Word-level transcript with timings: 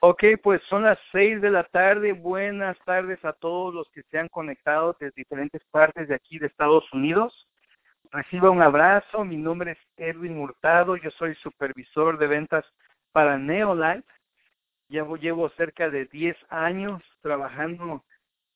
Ok, 0.00 0.22
pues 0.44 0.62
son 0.68 0.84
las 0.84 0.98
seis 1.10 1.40
de 1.40 1.50
la 1.50 1.64
tarde. 1.64 2.12
Buenas 2.12 2.78
tardes 2.84 3.24
a 3.24 3.32
todos 3.32 3.74
los 3.74 3.90
que 3.90 4.04
se 4.04 4.18
han 4.18 4.28
conectado 4.28 4.96
desde 5.00 5.12
diferentes 5.16 5.60
partes 5.72 6.06
de 6.06 6.14
aquí 6.14 6.38
de 6.38 6.46
Estados 6.46 6.84
Unidos. 6.92 7.48
Reciba 8.12 8.48
un 8.48 8.62
abrazo. 8.62 9.24
Mi 9.24 9.36
nombre 9.36 9.72
es 9.72 9.78
Edwin 9.96 10.38
Hurtado. 10.38 10.96
Yo 10.96 11.10
soy 11.10 11.34
supervisor 11.36 12.16
de 12.16 12.28
ventas 12.28 12.64
para 13.10 13.38
Neolife. 13.38 14.04
Llevo, 14.88 15.16
llevo 15.16 15.48
cerca 15.50 15.90
de 15.90 16.04
10 16.04 16.36
años 16.48 17.02
trabajando 17.20 18.04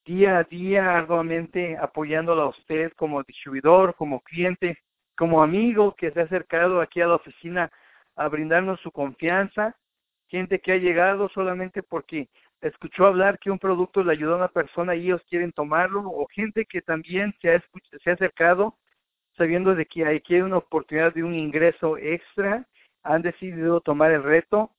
día 0.04 0.38
a 0.38 0.44
día 0.44 0.96
arduamente 0.96 1.76
apoyándolo 1.76 2.42
a 2.42 2.48
usted 2.50 2.92
como 2.92 3.22
distribuidor, 3.24 3.96
como 3.96 4.20
cliente, 4.20 4.78
como 5.16 5.42
amigo 5.42 5.96
que 5.96 6.12
se 6.12 6.20
ha 6.20 6.24
acercado 6.24 6.80
aquí 6.80 7.00
a 7.00 7.08
la 7.08 7.16
oficina 7.16 7.68
a 8.14 8.28
brindarnos 8.28 8.80
su 8.80 8.92
confianza, 8.92 9.76
gente 10.32 10.60
que 10.60 10.72
ha 10.72 10.76
llegado 10.78 11.28
solamente 11.28 11.82
porque 11.82 12.26
escuchó 12.62 13.04
hablar 13.04 13.38
que 13.38 13.50
un 13.50 13.58
producto 13.58 14.02
le 14.02 14.12
ayudó 14.12 14.32
a 14.32 14.38
una 14.38 14.48
persona 14.48 14.94
y 14.94 15.04
ellos 15.04 15.22
quieren 15.28 15.52
tomarlo, 15.52 16.00
o 16.06 16.26
gente 16.26 16.64
que 16.64 16.80
también 16.80 17.34
se 17.42 17.54
ha, 17.54 17.62
se 18.02 18.10
ha 18.10 18.14
acercado 18.14 18.74
sabiendo 19.36 19.74
de 19.74 19.84
que 19.84 20.06
hay 20.06 20.40
una 20.40 20.56
oportunidad 20.56 21.12
de 21.12 21.22
un 21.22 21.34
ingreso 21.34 21.98
extra, 21.98 22.66
han 23.02 23.20
decidido 23.20 23.82
tomar 23.82 24.10
el 24.10 24.22
reto 24.22 24.70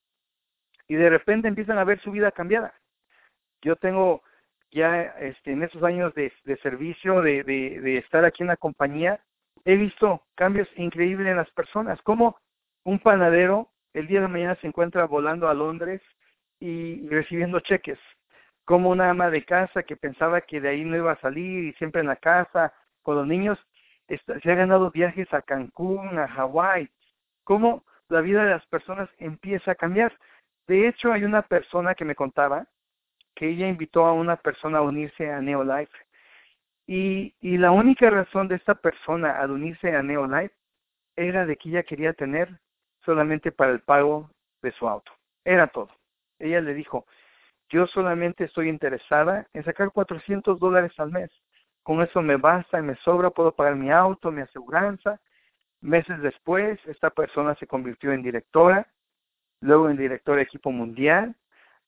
y 0.87 0.95
de 0.95 1.09
repente 1.09 1.47
empiezan 1.47 1.77
a 1.77 1.83
ver 1.83 1.99
su 2.01 2.11
vida 2.11 2.31
cambiada. 2.31 2.73
Yo 3.61 3.75
tengo 3.75 4.23
ya 4.71 5.03
este, 5.19 5.51
en 5.51 5.61
esos 5.61 5.83
años 5.83 6.15
de, 6.15 6.31
servicio, 6.63 7.21
de, 7.21 7.43
de, 7.43 7.97
estar 7.97 8.25
aquí 8.25 8.41
en 8.41 8.47
la 8.47 8.57
compañía, 8.57 9.19
he 9.65 9.75
visto 9.75 10.23
cambios 10.33 10.67
increíbles 10.77 11.27
en 11.27 11.37
las 11.37 11.51
personas, 11.51 12.01
como 12.01 12.37
un 12.83 12.97
panadero 12.97 13.69
el 13.93 14.07
día 14.07 14.21
de 14.21 14.27
mañana 14.27 14.55
se 14.61 14.67
encuentra 14.67 15.05
volando 15.05 15.47
a 15.47 15.53
Londres 15.53 16.01
y 16.59 17.07
recibiendo 17.09 17.59
cheques, 17.59 17.99
como 18.65 18.89
una 18.89 19.09
ama 19.09 19.29
de 19.29 19.43
casa 19.43 19.83
que 19.83 19.97
pensaba 19.97 20.41
que 20.41 20.61
de 20.61 20.69
ahí 20.69 20.83
no 20.83 20.95
iba 20.97 21.11
a 21.11 21.19
salir 21.19 21.65
y 21.65 21.73
siempre 21.73 22.01
en 22.01 22.07
la 22.07 22.15
casa 22.15 22.73
con 23.01 23.15
los 23.15 23.27
niños, 23.27 23.59
se 24.07 24.51
ha 24.51 24.55
ganado 24.55 24.91
viajes 24.91 25.31
a 25.33 25.41
Cancún, 25.41 26.17
a 26.17 26.27
Hawái, 26.27 26.89
cómo 27.43 27.83
la 28.09 28.21
vida 28.21 28.43
de 28.43 28.51
las 28.51 28.65
personas 28.67 29.09
empieza 29.17 29.71
a 29.71 29.75
cambiar. 29.75 30.17
De 30.67 30.87
hecho, 30.87 31.11
hay 31.11 31.23
una 31.23 31.41
persona 31.41 31.95
que 31.95 32.05
me 32.05 32.15
contaba 32.15 32.67
que 33.35 33.49
ella 33.49 33.67
invitó 33.67 34.05
a 34.05 34.13
una 34.13 34.37
persona 34.37 34.77
a 34.77 34.83
unirse 34.83 35.29
a 35.29 35.41
Neolife. 35.41 35.97
Y, 36.85 37.33
y 37.41 37.57
la 37.57 37.71
única 37.71 38.09
razón 38.09 38.47
de 38.47 38.55
esta 38.55 38.75
persona 38.75 39.39
al 39.39 39.51
unirse 39.51 39.95
a 39.95 40.03
Neolife 40.03 40.53
era 41.15 41.45
de 41.45 41.57
que 41.57 41.69
ella 41.69 41.83
quería 41.83 42.13
tener 42.13 42.59
solamente 43.05 43.51
para 43.51 43.71
el 43.71 43.81
pago 43.81 44.29
de 44.61 44.71
su 44.71 44.87
auto. 44.87 45.11
Era 45.43 45.67
todo. 45.67 45.89
Ella 46.39 46.61
le 46.61 46.73
dijo, 46.73 47.05
yo 47.69 47.87
solamente 47.87 48.45
estoy 48.45 48.69
interesada 48.69 49.47
en 49.53 49.63
sacar 49.63 49.91
400 49.91 50.59
dólares 50.59 50.91
al 50.99 51.11
mes. 51.11 51.31
Con 51.83 52.01
eso 52.01 52.21
me 52.21 52.37
basta 52.37 52.79
y 52.79 52.81
me 52.81 52.95
sobra, 52.97 53.29
puedo 53.29 53.51
pagar 53.51 53.75
mi 53.75 53.91
auto, 53.91 54.31
mi 54.31 54.41
aseguranza. 54.41 55.19
Meses 55.81 56.21
después, 56.21 56.79
esta 56.85 57.09
persona 57.09 57.55
se 57.55 57.67
convirtió 57.67 58.13
en 58.13 58.21
directora, 58.21 58.87
luego 59.59 59.89
en 59.89 59.97
directora 59.97 60.37
de 60.37 60.43
equipo 60.43 60.71
mundial, 60.71 61.35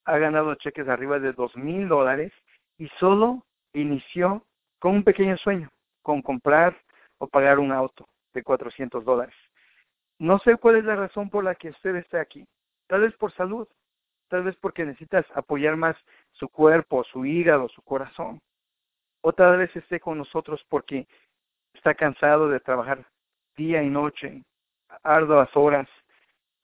ha 0.04 0.18
ganado 0.18 0.54
cheques 0.56 0.88
arriba 0.88 1.18
de 1.18 1.32
dos 1.32 1.56
mil 1.56 1.88
dólares 1.88 2.32
y 2.78 2.88
solo 2.98 3.44
inició 3.72 4.44
con 4.78 4.96
un 4.96 5.04
pequeño 5.04 5.36
sueño, 5.38 5.70
con 6.02 6.20
comprar 6.20 6.76
o 7.18 7.26
pagar 7.26 7.58
un 7.58 7.72
auto 7.72 8.06
de 8.34 8.42
400 8.42 9.04
dólares. 9.04 9.34
No 10.18 10.38
sé 10.40 10.56
cuál 10.56 10.76
es 10.76 10.84
la 10.84 10.96
razón 10.96 11.28
por 11.28 11.44
la 11.44 11.54
que 11.54 11.70
usted 11.70 11.96
está 11.96 12.20
aquí. 12.20 12.46
Tal 12.86 13.02
vez 13.02 13.14
por 13.16 13.32
salud, 13.32 13.68
tal 14.28 14.44
vez 14.44 14.56
porque 14.56 14.84
necesitas 14.84 15.26
apoyar 15.34 15.76
más 15.76 15.96
su 16.32 16.48
cuerpo, 16.48 17.04
su 17.04 17.24
hígado, 17.24 17.68
su 17.68 17.82
corazón. 17.82 18.40
O 19.20 19.32
tal 19.32 19.58
vez 19.58 19.74
esté 19.76 20.00
con 20.00 20.18
nosotros 20.18 20.64
porque 20.68 21.06
está 21.74 21.94
cansado 21.94 22.48
de 22.48 22.60
trabajar 22.60 23.04
día 23.56 23.82
y 23.82 23.90
noche, 23.90 24.42
arduas 25.02 25.50
horas, 25.54 25.88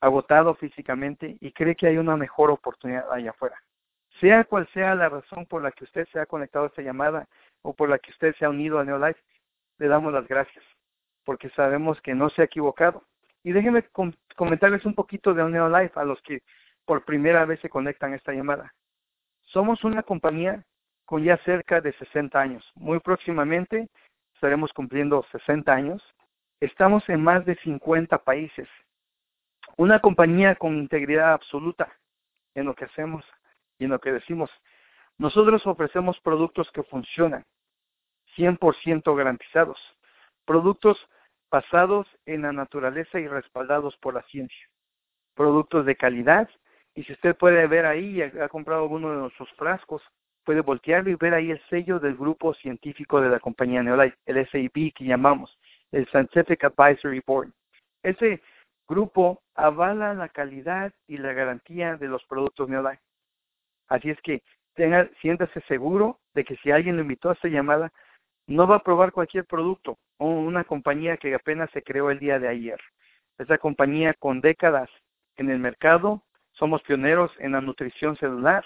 agotado 0.01 0.55
físicamente 0.55 1.37
y 1.41 1.53
cree 1.53 1.77
que 1.77 1.87
hay 1.87 1.97
una 1.97 2.17
mejor 2.17 2.51
oportunidad 2.51 3.11
allá 3.13 3.31
afuera. 3.31 3.57
Sea 4.21 4.45
cual 4.45 4.69
sea 4.73 4.95
la 4.95 5.09
razón 5.09 5.47
por 5.47 5.63
la 5.63 5.73
que 5.73 5.85
usted 5.85 6.07
se 6.13 6.21
ha 6.21 6.27
conectado 6.27 6.65
a 6.65 6.69
esta 6.69 6.83
llamada 6.83 7.29
o 7.63 7.75
por 7.75 7.89
la 7.89 7.99
que 7.99 8.11
usted 8.11 8.35
se 8.37 8.45
ha 8.45 8.51
unido 8.51 8.79
a 8.79 8.85
Neolife, 8.85 9.21
le 9.79 9.89
damos 9.89 10.13
las 10.13 10.27
gracias, 10.27 10.65
porque 11.25 11.51
sabemos 11.51 12.01
que 12.03 12.15
no 12.15 12.29
se 12.31 12.43
ha 12.43 12.45
equivocado. 12.45 13.05
Y 13.45 13.53
déjenme 13.53 13.85
comentarles 14.37 14.85
un 14.85 14.95
poquito 14.95 15.35
de 15.35 15.45
Neolife 15.45 15.99
a 15.99 16.05
los 16.05 16.21
que 16.23 16.43
por 16.85 17.05
primera 17.05 17.45
vez 17.45 17.61
se 17.61 17.69
conectan 17.69 18.13
a 18.13 18.17
esta 18.17 18.33
llamada. 18.33 18.73
Somos 19.47 19.85
una 19.85 20.03
compañía 20.03 20.65
con 21.05 21.23
ya 21.25 21.37
cerca 21.39 21.81
de 21.81 21.93
60 21.95 22.41
años. 22.41 22.73
Muy 22.75 23.01
próximamente 23.01 23.89
estaremos 24.35 24.73
cumpliendo 24.73 25.25
60 25.33 25.73
años. 25.73 26.03
Estamos 26.61 27.09
en 27.09 27.23
más 27.23 27.45
de 27.45 27.57
50 27.57 28.19
países 28.19 28.69
una 29.77 30.01
compañía 30.01 30.55
con 30.55 30.77
integridad 30.77 31.33
absoluta 31.33 31.93
en 32.55 32.67
lo 32.67 32.75
que 32.75 32.85
hacemos 32.85 33.25
y 33.79 33.85
en 33.85 33.91
lo 33.91 34.01
que 34.01 34.13
decimos. 34.13 34.51
Nosotros 35.19 35.67
ofrecemos 35.67 36.21
productos 36.21 36.71
que 36.73 36.83
funcionan, 36.83 37.45
100% 38.37 39.17
garantizados, 39.17 39.79
productos 40.45 40.99
basados 41.53 42.09
en 42.25 42.43
la 42.43 42.53
naturaleza 42.53 43.21
y 43.21 43.29
respaldados 43.29 43.97
por 43.99 44.15
la 44.15 44.23
ciencia, 44.23 44.67
productos 45.35 45.85
de 45.85 45.97
calidad, 45.97 46.49
y 46.95 47.05
si 47.05 47.13
usted 47.13 47.37
puede 47.37 47.67
ver 47.67 47.85
ahí, 47.85 48.23
ha, 48.23 48.49
comprado 48.49 48.83
alguno 48.83 49.11
de 49.11 49.19
nuestros 49.19 49.51
frascos, 49.53 50.03
puede 50.45 50.63
voltearlo 50.63 51.11
y 51.11 51.15
ver 51.15 51.35
ahí 51.35 51.51
el 51.51 51.63
sello 51.69 52.01
del 52.01 52.17
grupo 52.17 52.55
científico 52.55 53.21
de 53.21 53.29
la 53.29 53.39
compañía 53.39 53.83
Neolife, 53.83 54.17
el 54.27 54.47
SAB 54.49 54.93
que 54.95 55.05
llamamos, 55.05 55.57
el 55.93 56.07
Scientific 56.09 56.65
Advisory 56.65 57.23
Board. 57.25 57.51
Ese 58.03 58.43
grupo 58.89 59.43
avala 59.55 60.15
la 60.15 60.29
calidad 60.31 60.93
y 61.07 61.19
la 61.19 61.35
garantía 61.35 61.97
de 61.97 62.09
los 62.09 62.25
productos 62.25 62.69
Neolife. 62.69 63.03
Así 63.89 64.11
es 64.11 64.21
que 64.23 64.43
tenga, 64.75 65.09
siéntase 65.21 65.61
seguro 65.69 66.19
de 66.35 66.45
que 66.45 66.57
si 66.57 66.71
alguien 66.71 66.97
lo 66.97 67.03
invitó 67.03 67.29
a 67.29 67.35
esta 67.35 67.49
llamada, 67.49 67.93
no 68.53 68.67
va 68.67 68.77
a 68.77 68.83
probar 68.83 69.13
cualquier 69.13 69.47
producto 69.47 69.99
o 70.19 70.27
una 70.27 70.65
compañía 70.65 71.17
que 71.17 71.35
apenas 71.35 71.71
se 71.71 71.83
creó 71.83 72.11
el 72.11 72.19
día 72.19 72.39
de 72.39 72.49
ayer. 72.49 72.79
Esa 73.39 73.57
compañía 73.57 74.13
con 74.15 74.43
décadas 74.43 74.91
en 75.37 75.51
el 75.51 75.59
mercado, 75.59 76.23
somos 76.53 76.83
pioneros 76.83 77.33
en 77.39 77.53
la 77.53 77.63
nutrición 77.63 78.17
celular. 78.19 78.65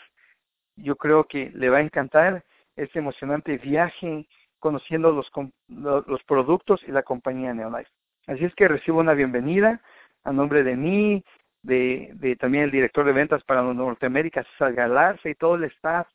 Yo 0.74 0.96
creo 0.96 1.24
que 1.24 1.50
le 1.54 1.70
va 1.70 1.78
a 1.78 1.82
encantar 1.82 2.44
este 2.74 2.98
emocionante 2.98 3.58
viaje 3.58 4.26
conociendo 4.58 5.12
los, 5.68 6.24
productos 6.24 6.82
y 6.88 6.90
la 6.90 7.04
compañía 7.04 7.54
Neolife. 7.54 7.90
Así 8.26 8.44
es 8.44 8.54
que 8.56 8.66
recibo 8.66 8.98
una 8.98 9.14
bienvenida 9.14 9.80
a 10.24 10.32
nombre 10.32 10.64
de 10.64 10.74
mí, 10.74 11.24
de, 11.62 12.36
también 12.40 12.64
el 12.64 12.72
director 12.72 13.06
de 13.06 13.12
ventas 13.12 13.44
para 13.44 13.62
Norteamérica, 13.62 14.42
César 14.42 14.72
Galarza 14.72 15.28
y 15.28 15.36
todo 15.36 15.54
el 15.54 15.64
staff 15.64 16.08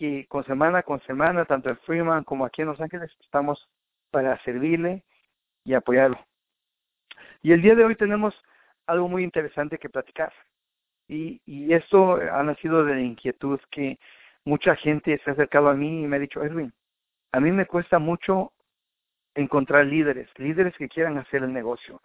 que 0.00 0.26
con 0.28 0.42
semana 0.46 0.82
con 0.82 0.98
semana, 1.02 1.44
tanto 1.44 1.68
en 1.68 1.76
Freeman 1.80 2.24
como 2.24 2.46
aquí 2.46 2.62
en 2.62 2.68
Los 2.68 2.80
Ángeles, 2.80 3.14
estamos 3.20 3.68
para 4.10 4.42
servirle 4.44 5.04
y 5.62 5.74
apoyarlo. 5.74 6.18
Y 7.42 7.52
el 7.52 7.60
día 7.60 7.74
de 7.74 7.84
hoy 7.84 7.94
tenemos 7.96 8.34
algo 8.86 9.08
muy 9.08 9.22
interesante 9.22 9.76
que 9.76 9.90
platicar. 9.90 10.32
Y, 11.06 11.42
y 11.44 11.74
esto 11.74 12.14
ha 12.14 12.42
nacido 12.42 12.82
de 12.82 12.94
la 12.94 13.00
inquietud 13.02 13.60
que 13.70 13.98
mucha 14.46 14.74
gente 14.74 15.20
se 15.22 15.28
ha 15.28 15.34
acercado 15.34 15.68
a 15.68 15.74
mí 15.74 16.02
y 16.02 16.06
me 16.06 16.16
ha 16.16 16.20
dicho, 16.20 16.42
Edwin, 16.42 16.72
a 17.32 17.40
mí 17.40 17.52
me 17.52 17.66
cuesta 17.66 17.98
mucho 17.98 18.54
encontrar 19.34 19.84
líderes, 19.84 20.30
líderes 20.38 20.74
que 20.78 20.88
quieran 20.88 21.18
hacer 21.18 21.42
el 21.42 21.52
negocio. 21.52 22.00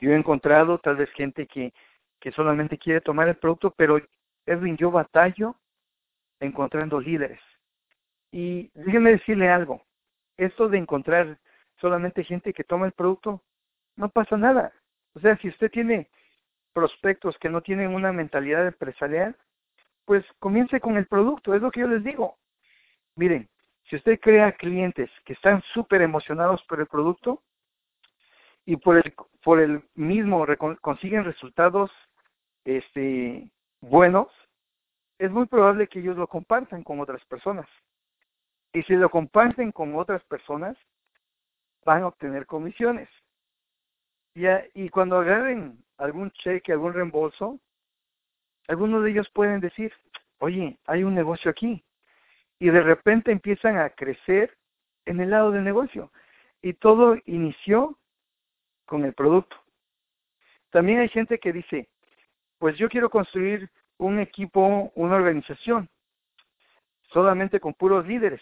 Yo 0.00 0.10
he 0.10 0.16
encontrado 0.16 0.78
tal 0.78 0.96
vez 0.96 1.08
gente 1.12 1.46
que, 1.46 1.72
que 2.18 2.32
solamente 2.32 2.78
quiere 2.78 3.00
tomar 3.00 3.28
el 3.28 3.36
producto, 3.36 3.72
pero 3.76 4.00
Edwin, 4.44 4.76
yo 4.76 4.90
batallo 4.90 5.54
encontrando 6.40 7.00
líderes. 7.00 7.40
Y 8.30 8.70
déjeme 8.74 9.12
decirle 9.12 9.48
algo, 9.48 9.82
esto 10.36 10.68
de 10.68 10.78
encontrar 10.78 11.38
solamente 11.80 12.24
gente 12.24 12.52
que 12.52 12.64
toma 12.64 12.86
el 12.86 12.92
producto, 12.92 13.42
no 13.96 14.08
pasa 14.08 14.36
nada. 14.36 14.72
O 15.14 15.20
sea, 15.20 15.36
si 15.38 15.48
usted 15.48 15.70
tiene 15.70 16.08
prospectos 16.72 17.38
que 17.38 17.48
no 17.48 17.60
tienen 17.62 17.94
una 17.94 18.12
mentalidad 18.12 18.66
empresarial, 18.66 19.36
pues 20.04 20.24
comience 20.38 20.80
con 20.80 20.96
el 20.96 21.06
producto, 21.06 21.54
es 21.54 21.62
lo 21.62 21.70
que 21.70 21.80
yo 21.80 21.88
les 21.88 22.04
digo. 22.04 22.36
Miren, 23.16 23.48
si 23.84 23.96
usted 23.96 24.20
crea 24.20 24.52
clientes 24.52 25.10
que 25.24 25.32
están 25.32 25.62
súper 25.74 26.02
emocionados 26.02 26.62
por 26.64 26.80
el 26.80 26.86
producto, 26.86 27.42
y 28.68 28.76
por 28.76 28.98
el, 28.98 29.14
por 29.42 29.60
el 29.60 29.82
mismo 29.94 30.46
consiguen 30.82 31.24
resultados 31.24 31.90
este, 32.66 33.50
buenos, 33.80 34.28
es 35.18 35.30
muy 35.30 35.46
probable 35.46 35.88
que 35.88 35.98
ellos 35.98 36.16
lo 36.16 36.26
compartan 36.26 36.82
con 36.82 37.00
otras 37.00 37.24
personas. 37.24 37.68
Y 38.72 38.82
si 38.84 38.94
lo 38.94 39.10
comparten 39.10 39.72
con 39.72 39.96
otras 39.96 40.22
personas, 40.24 40.76
van 41.84 42.02
a 42.02 42.08
obtener 42.08 42.46
comisiones. 42.46 43.08
Y, 44.74 44.88
cuando 44.90 45.18
agarren 45.18 45.82
algún 45.96 46.30
cheque, 46.30 46.72
algún 46.72 46.92
reembolso, 46.92 47.58
algunos 48.68 49.02
de 49.02 49.10
ellos 49.10 49.28
pueden 49.30 49.60
decir, 49.60 49.92
oye, 50.38 50.78
hay 50.86 51.02
un 51.02 51.14
negocio 51.14 51.50
aquí. 51.50 51.82
Y 52.60 52.70
de 52.70 52.82
repente 52.82 53.32
empiezan 53.32 53.78
a 53.78 53.90
crecer 53.90 54.56
en 55.06 55.20
el 55.20 55.30
lado 55.30 55.50
del 55.50 55.64
negocio. 55.64 56.12
Y 56.62 56.74
todo 56.74 57.16
inició 57.24 57.98
con 58.86 59.04
el 59.04 59.14
producto. 59.14 59.56
También 60.70 61.00
hay 61.00 61.08
gente 61.08 61.38
que 61.38 61.52
dice, 61.52 61.88
pues 62.58 62.76
yo 62.76 62.88
quiero 62.88 63.10
construir 63.10 63.68
un 63.98 64.20
equipo, 64.20 64.92
una 64.94 65.16
organización, 65.16 65.88
solamente 67.12 67.60
con 67.60 67.74
puros 67.74 68.06
líderes. 68.06 68.40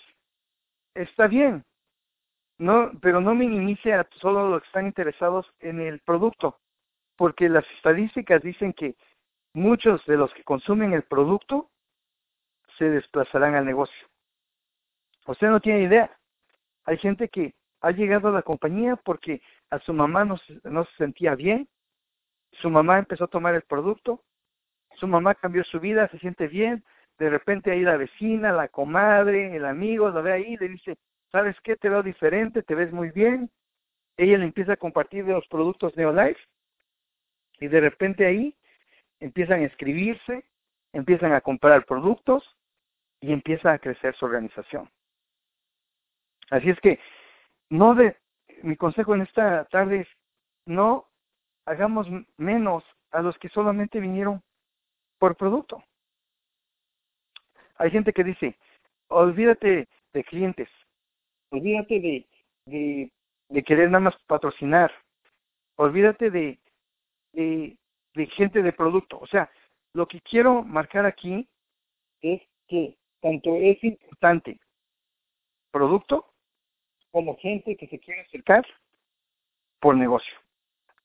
Está 0.95 1.27
bien, 1.27 1.65
no, 2.59 2.91
pero 3.01 3.21
no 3.21 3.35
minimice 3.35 3.93
a 3.93 4.09
solo 4.21 4.49
los 4.49 4.63
que 4.63 4.67
están 4.67 4.87
interesados 4.87 5.47
en 5.61 5.81
el 5.81 6.01
producto, 6.01 6.59
porque 7.17 7.49
las 7.49 7.69
estadísticas 7.73 8.43
dicen 8.43 8.73
que 8.73 8.97
muchos 9.53 10.05
de 10.07 10.17
los 10.17 10.33
que 10.35 10.45
consumen 10.45 10.93
el 10.93 11.03
producto 11.03 11.71
se 12.79 12.89
desplazarán 12.91 13.55
al 13.55 13.65
negocio. 13.65 14.07
Usted 15.27 15.49
no 15.49 15.61
tiene 15.61 15.83
idea. 15.83 16.17
Hay 16.85 16.99
gente 16.99 17.29
que 17.29 17.55
ha 17.81 17.91
llegado 17.91 18.29
a 18.29 18.33
la 18.33 18.43
compañía 18.43 18.97
porque 18.97 19.43
a 19.71 19.79
su 19.81 19.93
mamá 19.93 20.25
no 20.25 20.37
no 20.65 20.85
se 20.85 20.97
sentía 20.97 21.35
bien, 21.35 21.69
su 22.53 22.71
mamá 22.71 22.99
empezó 22.99 23.25
a 23.25 23.29
tomar 23.29 23.55
el 23.55 23.63
producto, 23.63 24.23
su 24.97 25.07
mamá 25.07 25.35
cambió 25.35 25.65
su 25.65 25.81
vida, 25.81 26.09
se 26.09 26.19
siente 26.19 26.49
bien, 26.49 26.85
de 27.19 27.31
repente 27.31 27.71
ahí 27.71 27.81
la 27.81 27.97
vecina, 27.97 28.53
la 28.53 28.69
comadre, 28.69 29.57
el 29.57 29.65
amigo, 29.65 30.11
la 30.11 30.21
ve 30.21 30.33
ahí, 30.33 30.57
le 30.57 30.69
dice, 30.69 30.97
¿sabes 31.33 31.57
qué? 31.63 31.77
Te 31.77 31.89
veo 31.89 32.03
diferente, 32.03 32.63
te 32.63 32.75
ves 32.75 32.93
muy 32.93 33.11
bien. 33.11 33.51
Ella 34.17 34.39
le 34.39 34.45
empieza 34.45 34.75
a 34.75 34.77
compartir 34.77 35.25
de 35.25 35.33
los 35.33 35.47
productos 35.49 35.97
Neolife 35.97 36.41
y 37.61 37.69
de 37.69 37.81
repente 37.81 38.27
ahí 38.27 38.55
empiezan 39.21 39.61
a 39.61 39.67
escribirse, 39.67 40.45
empiezan 40.93 41.33
a 41.33 41.41
comprar 41.41 41.85
productos 41.87 42.57
y 43.21 43.33
empieza 43.33 43.73
a 43.73 43.79
crecer 43.79 44.15
su 44.15 44.27
organización. 44.27 44.91
Así 46.51 46.71
es 46.71 46.79
que 46.81 46.99
no 47.71 47.95
de 47.95 48.17
mi 48.63 48.77
consejo 48.77 49.15
en 49.15 49.23
esta 49.23 49.65
tarde 49.67 50.01
es 50.01 50.09
no 50.67 51.07
hagamos 51.67 52.07
menos 52.37 52.85
a 53.11 53.23
los 53.23 53.37
que 53.39 53.49
solamente 53.49 54.01
vinieron 54.01 54.43
por 55.19 55.37
producto. 55.37 55.83
Hay 57.77 57.91
gente 57.91 58.13
que 58.13 58.25
dice, 58.25 58.57
olvídate 59.09 59.89
de 60.13 60.25
clientes, 60.25 60.69
olvídate 61.51 62.27
de, 62.67 63.11
de, 63.49 63.63
querer 63.63 63.91
nada 63.91 64.01
más 64.01 64.17
patrocinar, 64.27 64.93
olvídate 65.77 66.31
de, 66.31 66.59
de, 67.33 67.77
de 68.15 68.27
gente 68.29 68.63
de 68.63 68.73
producto. 68.73 69.19
O 69.21 69.27
sea, 69.27 69.51
lo 69.93 70.07
que 70.07 70.21
quiero 70.21 70.63
marcar 70.63 71.05
aquí 71.07 71.49
es 72.23 72.43
que 72.67 72.97
tanto 73.21 73.57
es 73.57 73.83
importante 73.85 74.59
producto 75.71 76.33
como 77.11 77.37
gente 77.39 77.77
que 77.77 77.87
se 77.89 77.99
quiere 77.99 78.23
acercar 78.23 78.67
por 79.81 79.97
negocio. 79.97 80.35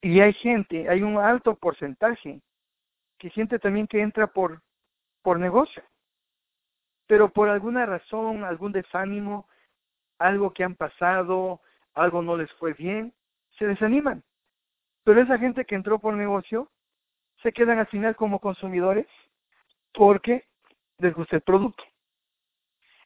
Y 0.01 0.19
hay 0.19 0.33
gente, 0.33 0.89
hay 0.89 1.01
un 1.03 1.17
alto 1.17 1.55
porcentaje 1.55 2.41
que 3.21 3.29
siente 3.29 3.59
también 3.59 3.85
que 3.85 4.01
entra 4.01 4.25
por, 4.25 4.63
por 5.21 5.39
negocio. 5.39 5.83
Pero 7.05 7.29
por 7.29 7.49
alguna 7.49 7.85
razón, 7.85 8.43
algún 8.43 8.71
desánimo, 8.71 9.47
algo 10.17 10.51
que 10.51 10.63
han 10.63 10.73
pasado, 10.73 11.61
algo 11.93 12.23
no 12.23 12.35
les 12.35 12.51
fue 12.53 12.73
bien, 12.73 13.13
se 13.59 13.67
desaniman. 13.67 14.23
Pero 15.03 15.21
esa 15.21 15.37
gente 15.37 15.65
que 15.65 15.75
entró 15.75 15.99
por 15.99 16.15
negocio 16.15 16.71
se 17.43 17.51
quedan 17.51 17.77
al 17.77 17.85
final 17.87 18.15
como 18.15 18.39
consumidores 18.39 19.05
porque 19.93 20.47
les 20.97 21.13
gusta 21.13 21.35
el 21.35 21.43
producto. 21.43 21.83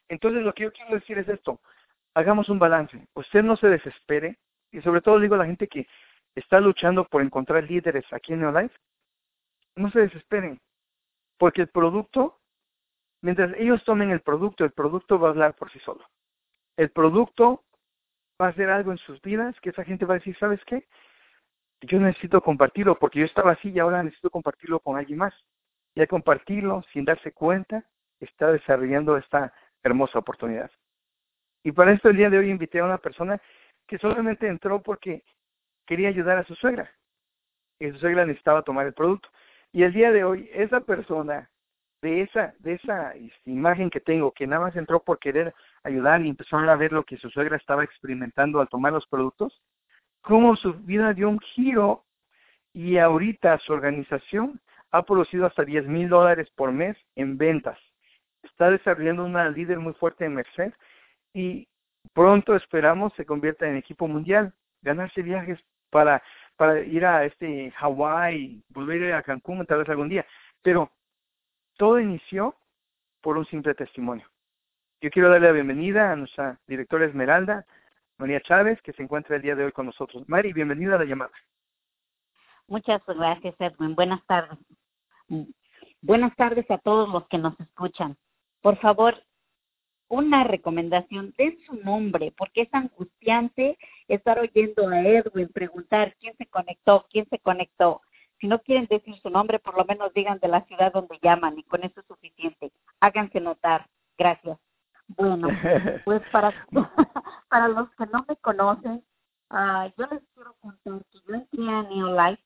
Entonces 0.08 0.42
lo 0.42 0.54
que 0.54 0.62
yo 0.62 0.72
quiero 0.72 0.94
decir 0.94 1.18
es 1.18 1.28
esto, 1.28 1.60
hagamos 2.14 2.48
un 2.48 2.58
balance, 2.58 3.06
usted 3.12 3.42
no 3.42 3.56
se 3.56 3.68
desespere 3.68 4.38
y 4.72 4.80
sobre 4.80 5.02
todo 5.02 5.20
digo 5.20 5.34
a 5.34 5.38
la 5.38 5.46
gente 5.46 5.68
que 5.68 5.86
está 6.34 6.58
luchando 6.58 7.04
por 7.04 7.20
encontrar 7.20 7.64
líderes 7.64 8.10
aquí 8.12 8.32
en 8.32 8.40
Neolife, 8.40 8.76
no 9.76 9.90
se 9.90 10.00
desesperen, 10.00 10.60
porque 11.38 11.62
el 11.62 11.68
producto, 11.68 12.40
mientras 13.22 13.52
ellos 13.56 13.84
tomen 13.84 14.10
el 14.10 14.20
producto, 14.20 14.64
el 14.64 14.72
producto 14.72 15.18
va 15.18 15.28
a 15.28 15.30
hablar 15.30 15.54
por 15.54 15.70
sí 15.70 15.78
solo. 15.80 16.04
El 16.76 16.90
producto 16.90 17.64
va 18.40 18.46
a 18.46 18.50
hacer 18.50 18.70
algo 18.70 18.92
en 18.92 18.98
sus 18.98 19.20
vidas 19.22 19.58
que 19.60 19.70
esa 19.70 19.84
gente 19.84 20.04
va 20.04 20.14
a 20.14 20.18
decir, 20.18 20.36
¿sabes 20.38 20.60
qué? 20.66 20.86
Yo 21.82 22.00
necesito 22.00 22.40
compartirlo 22.40 22.98
porque 22.98 23.20
yo 23.20 23.26
estaba 23.26 23.52
así 23.52 23.70
y 23.70 23.78
ahora 23.78 24.02
necesito 24.02 24.30
compartirlo 24.30 24.80
con 24.80 24.96
alguien 24.96 25.18
más. 25.18 25.34
Y 25.94 26.00
al 26.00 26.08
compartirlo, 26.08 26.82
sin 26.92 27.04
darse 27.04 27.32
cuenta, 27.32 27.84
está 28.20 28.52
desarrollando 28.52 29.16
esta 29.16 29.52
hermosa 29.82 30.18
oportunidad. 30.18 30.70
Y 31.62 31.72
para 31.72 31.92
esto 31.92 32.08
el 32.08 32.16
día 32.16 32.30
de 32.30 32.38
hoy 32.38 32.50
invité 32.50 32.80
a 32.80 32.84
una 32.84 32.98
persona 32.98 33.40
que 33.86 33.98
solamente 33.98 34.46
entró 34.46 34.82
porque 34.82 35.24
quería 35.86 36.08
ayudar 36.08 36.38
a 36.38 36.44
su 36.44 36.54
suegra. 36.54 36.90
Y 37.78 37.90
su 37.90 37.98
suegra 37.98 38.24
necesitaba 38.24 38.62
tomar 38.62 38.86
el 38.86 38.94
producto. 38.94 39.28
Y 39.72 39.82
el 39.82 39.92
día 39.92 40.10
de 40.10 40.24
hoy, 40.24 40.50
esa 40.52 40.80
persona, 40.80 41.50
de 42.02 42.22
esa, 42.22 42.54
de 42.58 42.74
esa 42.74 43.12
este, 43.12 43.50
imagen 43.50 43.90
que 43.90 44.00
tengo, 44.00 44.32
que 44.32 44.46
nada 44.46 44.62
más 44.62 44.76
entró 44.76 45.00
por 45.00 45.18
querer 45.18 45.54
ayudar 45.82 46.24
y 46.24 46.28
empezó 46.28 46.56
a 46.58 46.76
ver 46.76 46.92
lo 46.92 47.04
que 47.04 47.16
su 47.16 47.30
suegra 47.30 47.56
estaba 47.56 47.84
experimentando 47.84 48.60
al 48.60 48.68
tomar 48.68 48.92
los 48.92 49.06
productos, 49.06 49.60
cómo 50.20 50.56
su 50.56 50.74
vida 50.74 51.12
dio 51.14 51.28
un 51.28 51.40
giro 51.40 52.04
y 52.72 52.98
ahorita 52.98 53.58
su 53.58 53.72
organización 53.72 54.60
ha 54.90 55.02
producido 55.02 55.46
hasta 55.46 55.64
10 55.64 55.86
mil 55.86 56.08
dólares 56.08 56.48
por 56.54 56.72
mes 56.72 56.96
en 57.14 57.38
ventas. 57.38 57.78
Está 58.42 58.70
desarrollando 58.70 59.24
una 59.24 59.48
líder 59.50 59.78
muy 59.78 59.94
fuerte 59.94 60.24
en 60.24 60.34
Merced 60.34 60.72
y 61.32 61.68
pronto 62.12 62.54
esperamos 62.54 63.12
se 63.14 63.26
convierta 63.26 63.68
en 63.68 63.76
equipo 63.76 64.06
mundial, 64.06 64.52
ganarse 64.82 65.22
viajes 65.22 65.58
para, 65.90 66.22
para 66.56 66.80
ir 66.80 67.04
a 67.04 67.24
este 67.24 67.70
Hawái, 67.72 68.62
volver 68.70 69.12
a 69.12 69.22
Cancún 69.22 69.64
tal 69.66 69.78
vez 69.78 69.88
algún 69.88 70.08
día. 70.08 70.26
Pero 70.62 70.90
todo 71.76 72.00
inició 72.00 72.54
por 73.20 73.36
un 73.36 73.44
simple 73.46 73.74
testimonio. 73.74 74.26
Yo 75.00 75.10
quiero 75.10 75.28
darle 75.28 75.48
la 75.48 75.52
bienvenida 75.52 76.12
a 76.12 76.16
nuestra 76.16 76.58
directora 76.66 77.04
Esmeralda, 77.04 77.66
María 78.18 78.40
Chávez, 78.40 78.80
que 78.82 78.94
se 78.94 79.02
encuentra 79.02 79.36
el 79.36 79.42
día 79.42 79.54
de 79.54 79.64
hoy 79.64 79.72
con 79.72 79.86
nosotros. 79.86 80.26
Mari, 80.26 80.52
bienvenida 80.52 80.94
a 80.94 80.98
la 80.98 81.04
llamada. 81.04 81.32
Muchas 82.66 83.02
gracias, 83.06 83.54
Edwin. 83.58 83.94
Buenas 83.94 84.24
tardes. 84.26 84.58
Buenas 86.00 86.34
tardes 86.36 86.70
a 86.70 86.78
todos 86.78 87.08
los 87.10 87.28
que 87.28 87.38
nos 87.38 87.58
escuchan. 87.60 88.16
Por 88.62 88.78
favor, 88.78 89.22
una 90.08 90.44
recomendación, 90.44 91.34
den 91.36 91.58
su 91.66 91.74
nombre, 91.74 92.32
porque 92.36 92.62
es 92.62 92.68
angustiante 92.72 93.78
estar 94.08 94.38
oyendo 94.38 94.88
a 94.88 95.00
Edwin 95.00 95.48
preguntar 95.48 96.14
quién 96.20 96.36
se 96.36 96.46
conectó, 96.46 97.06
quién 97.10 97.26
se 97.28 97.38
conectó. 97.38 98.02
Si 98.38 98.46
no 98.46 98.60
quieren 98.60 98.86
decir 98.86 99.18
su 99.20 99.30
nombre, 99.30 99.58
por 99.58 99.76
lo 99.76 99.84
menos 99.84 100.12
digan 100.14 100.38
de 100.38 100.48
la 100.48 100.64
ciudad 100.66 100.92
donde 100.92 101.18
llaman 101.22 101.58
y 101.58 101.64
con 101.64 101.82
eso 101.82 102.00
es 102.00 102.06
suficiente. 102.06 102.70
Háganse 103.00 103.40
notar. 103.40 103.88
Gracias. 104.18 104.58
Bueno, 105.08 105.48
pues 106.04 106.22
para, 106.30 106.52
para 107.48 107.68
los 107.68 107.90
que 107.96 108.06
no 108.06 108.24
me 108.28 108.36
conocen, 108.36 109.02
uh, 109.50 109.90
yo 109.96 110.06
les 110.10 110.22
quiero 110.34 110.54
contar 110.60 111.04
que 111.10 111.18
yo 111.26 111.34
entré 111.34 111.68
a 111.68 111.82
Neolife 111.82 112.42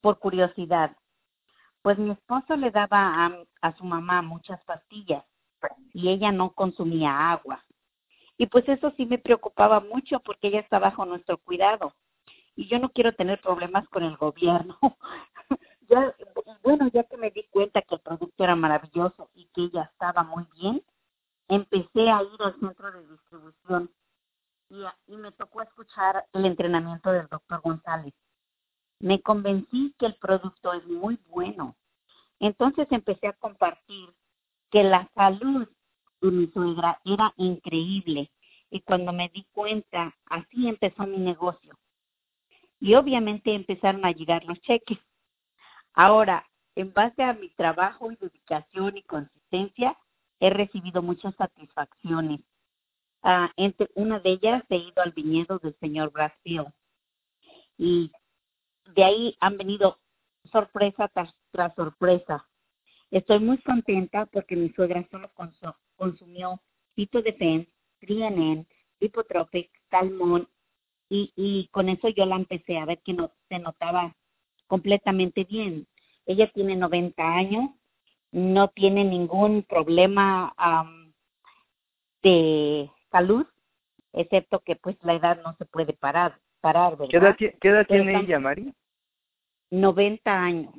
por 0.00 0.18
curiosidad. 0.18 0.96
Pues 1.82 1.98
mi 1.98 2.10
esposo 2.10 2.56
le 2.56 2.70
daba 2.70 3.26
a, 3.26 3.32
a 3.62 3.76
su 3.76 3.84
mamá 3.84 4.20
muchas 4.20 4.62
pastillas 4.64 5.24
y 5.92 6.08
ella 6.08 6.32
no 6.32 6.52
consumía 6.52 7.32
agua. 7.32 7.64
Y 8.36 8.46
pues 8.46 8.68
eso 8.68 8.92
sí 8.96 9.06
me 9.06 9.18
preocupaba 9.18 9.80
mucho 9.80 10.20
porque 10.20 10.48
ella 10.48 10.60
está 10.60 10.78
bajo 10.78 11.04
nuestro 11.04 11.38
cuidado 11.38 11.94
y 12.56 12.68
yo 12.68 12.78
no 12.78 12.90
quiero 12.90 13.14
tener 13.14 13.40
problemas 13.40 13.88
con 13.88 14.02
el 14.02 14.16
gobierno. 14.16 14.78
ya, 15.88 16.14
bueno, 16.62 16.88
ya 16.92 17.04
que 17.04 17.16
me 17.16 17.30
di 17.30 17.44
cuenta 17.50 17.82
que 17.82 17.94
el 17.94 18.00
producto 18.00 18.44
era 18.44 18.56
maravilloso 18.56 19.30
y 19.34 19.46
que 19.54 19.62
ella 19.62 19.90
estaba 19.92 20.22
muy 20.22 20.44
bien, 20.54 20.82
empecé 21.48 22.10
a 22.10 22.22
ir 22.22 22.42
al 22.42 22.58
centro 22.60 22.92
de 22.92 23.06
distribución 23.08 23.90
y, 24.68 24.84
y 25.06 25.16
me 25.16 25.32
tocó 25.32 25.62
escuchar 25.62 26.26
el 26.32 26.46
entrenamiento 26.46 27.10
del 27.12 27.28
doctor 27.28 27.60
González. 27.60 28.14
Me 29.00 29.20
convencí 29.22 29.94
que 29.98 30.06
el 30.06 30.14
producto 30.14 30.72
es 30.72 30.86
muy 30.86 31.18
bueno. 31.28 31.76
Entonces 32.38 32.86
empecé 32.90 33.28
a 33.28 33.32
compartir 33.32 34.14
que 34.70 34.84
la 34.84 35.10
salud 35.14 35.68
de 36.20 36.30
mi 36.30 36.46
suegra 36.48 37.00
era 37.04 37.32
increíble. 37.36 38.30
Y 38.70 38.80
cuando 38.80 39.12
me 39.12 39.28
di 39.28 39.44
cuenta, 39.52 40.14
así 40.26 40.68
empezó 40.68 41.06
mi 41.06 41.18
negocio. 41.18 41.76
Y 42.78 42.94
obviamente 42.94 43.52
empezaron 43.52 44.04
a 44.04 44.12
llegar 44.12 44.44
los 44.44 44.60
cheques. 44.62 44.98
Ahora, 45.92 46.48
en 46.76 46.92
base 46.92 47.22
a 47.22 47.34
mi 47.34 47.50
trabajo 47.50 48.12
y 48.12 48.16
dedicación 48.16 48.96
y 48.96 49.02
consistencia, 49.02 49.98
he 50.38 50.50
recibido 50.50 51.02
muchas 51.02 51.34
satisfacciones. 51.34 52.40
Uh, 53.22 53.48
entre 53.56 53.90
una 53.94 54.18
de 54.20 54.30
ellas 54.30 54.64
he 54.70 54.76
ido 54.76 55.02
al 55.02 55.12
viñedo 55.12 55.58
del 55.58 55.76
señor 55.80 56.10
Brasil. 56.12 56.64
Y 57.76 58.12
de 58.94 59.04
ahí 59.04 59.36
han 59.40 59.58
venido 59.58 59.98
sorpresa 60.50 61.10
tras 61.52 61.74
sorpresa 61.74 62.49
Estoy 63.10 63.40
muy 63.40 63.58
contenta 63.58 64.26
porque 64.26 64.56
mi 64.56 64.68
suegra 64.70 65.06
solo 65.10 65.30
consumió 65.96 66.60
Fito 66.94 67.22
Defense, 67.22 67.70
Trianen, 67.98 68.66
Hipotropic, 69.00 69.70
Salmón 69.90 70.48
y, 71.08 71.32
y 71.34 71.68
con 71.72 71.88
eso 71.88 72.08
yo 72.08 72.24
la 72.24 72.36
empecé 72.36 72.78
a 72.78 72.84
ver 72.84 73.00
que 73.00 73.12
no 73.12 73.32
se 73.48 73.58
notaba 73.58 74.16
completamente 74.68 75.44
bien. 75.44 75.88
Ella 76.24 76.48
tiene 76.52 76.76
90 76.76 77.22
años, 77.22 77.70
no 78.30 78.68
tiene 78.68 79.04
ningún 79.04 79.64
problema 79.64 80.54
de 82.22 82.88
salud, 83.10 83.46
excepto 84.12 84.60
que 84.60 84.76
pues 84.76 84.96
la 85.02 85.14
edad 85.14 85.42
no 85.42 85.56
se 85.56 85.64
puede 85.64 85.92
parar, 85.94 86.38
parar 86.60 86.96
¿verdad? 86.96 87.36
¿Qué 87.36 87.68
edad, 87.68 87.86
tiene 87.86 88.20
ella, 88.20 88.38
Mari? 88.38 88.72
90 89.70 90.32
años. 90.32 90.72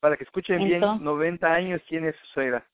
Para 0.00 0.16
que 0.16 0.24
escuchen 0.24 0.64
bien, 0.64 0.80
90 0.80 1.52
años 1.52 1.82
tiene 1.88 2.12
su 2.12 2.26
suegra. 2.26 2.66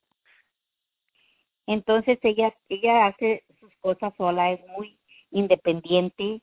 Entonces 1.66 2.18
ella 2.22 2.54
ella 2.68 3.06
hace 3.06 3.44
sus 3.58 3.74
cosas 3.76 4.12
sola, 4.16 4.52
es 4.52 4.60
muy 4.76 4.98
independiente, 5.30 6.42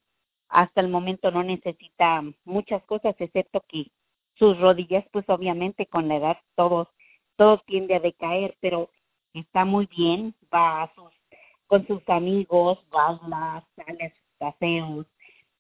hasta 0.50 0.82
el 0.82 0.90
momento 0.90 1.32
no 1.32 1.44
necesita 1.44 2.24
muchas 2.44 2.84
cosas 2.84 3.16
excepto 3.20 3.64
que 3.68 3.92
sus 4.36 4.60
rodillas 4.60 5.06
pues 5.12 5.26
obviamente 5.30 5.86
con 5.86 6.08
la 6.08 6.16
edad 6.16 6.38
todo 6.56 6.90
todo 7.36 7.60
tiende 7.66 7.96
a 7.96 8.00
decaer, 8.00 8.56
pero 8.60 8.90
está 9.34 9.66
muy 9.66 9.88
bien, 9.88 10.36
va 10.54 10.84
a 10.84 10.94
sus 10.94 11.12
con 11.68 11.88
sus 11.88 12.08
amigos, 12.10 12.80
baila, 12.90 13.66
sale 13.78 14.06
a 14.06 14.10
sus 14.10 14.38
paseos, 14.38 15.08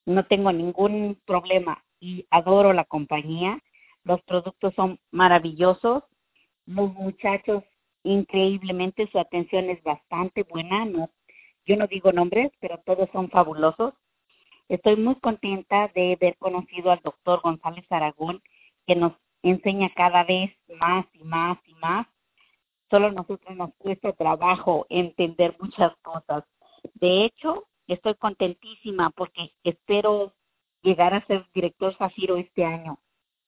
no 0.05 0.25
tengo 0.25 0.51
ningún 0.51 1.17
problema 1.25 1.81
y 2.01 2.25
adoro 2.31 2.73
la 2.73 2.83
compañía, 2.83 3.59
los 4.03 4.21
productos 4.23 4.73
son 4.75 4.99
maravillosos, 5.11 6.03
los 6.65 6.93
muchachos 6.93 7.63
increíblemente 8.03 9.07
su 9.11 9.19
atención 9.19 9.69
es 9.69 9.81
bastante 9.83 10.43
buena, 10.43 10.85
no, 10.85 11.09
yo 11.65 11.75
no 11.75 11.87
digo 11.87 12.11
nombres, 12.11 12.51
pero 12.59 12.79
todos 12.79 13.09
son 13.11 13.29
fabulosos. 13.29 13.93
Estoy 14.69 14.95
muy 14.95 15.15
contenta 15.15 15.91
de 15.93 16.13
haber 16.13 16.37
conocido 16.37 16.91
al 16.91 17.01
doctor 17.03 17.41
González 17.41 17.85
Aragón, 17.89 18.41
que 18.87 18.95
nos 18.95 19.13
enseña 19.43 19.91
cada 19.95 20.23
vez 20.23 20.51
más 20.67 21.05
y 21.13 21.23
más 21.23 21.57
y 21.65 21.73
más 21.75 22.07
solo 22.91 23.07
a 23.07 23.11
nosotros 23.11 23.55
nos 23.55 23.73
cuesta 23.77 24.11
trabajo 24.11 24.85
entender 24.89 25.55
muchas 25.59 25.95
cosas. 26.01 26.43
De 26.95 27.23
hecho, 27.23 27.67
estoy 27.87 28.15
contentísima 28.15 29.09
porque 29.11 29.53
espero 29.63 30.33
llegar 30.83 31.13
a 31.13 31.25
ser 31.25 31.47
director 31.53 31.95
Zafiro 31.95 32.35
este 32.35 32.65
año. 32.65 32.99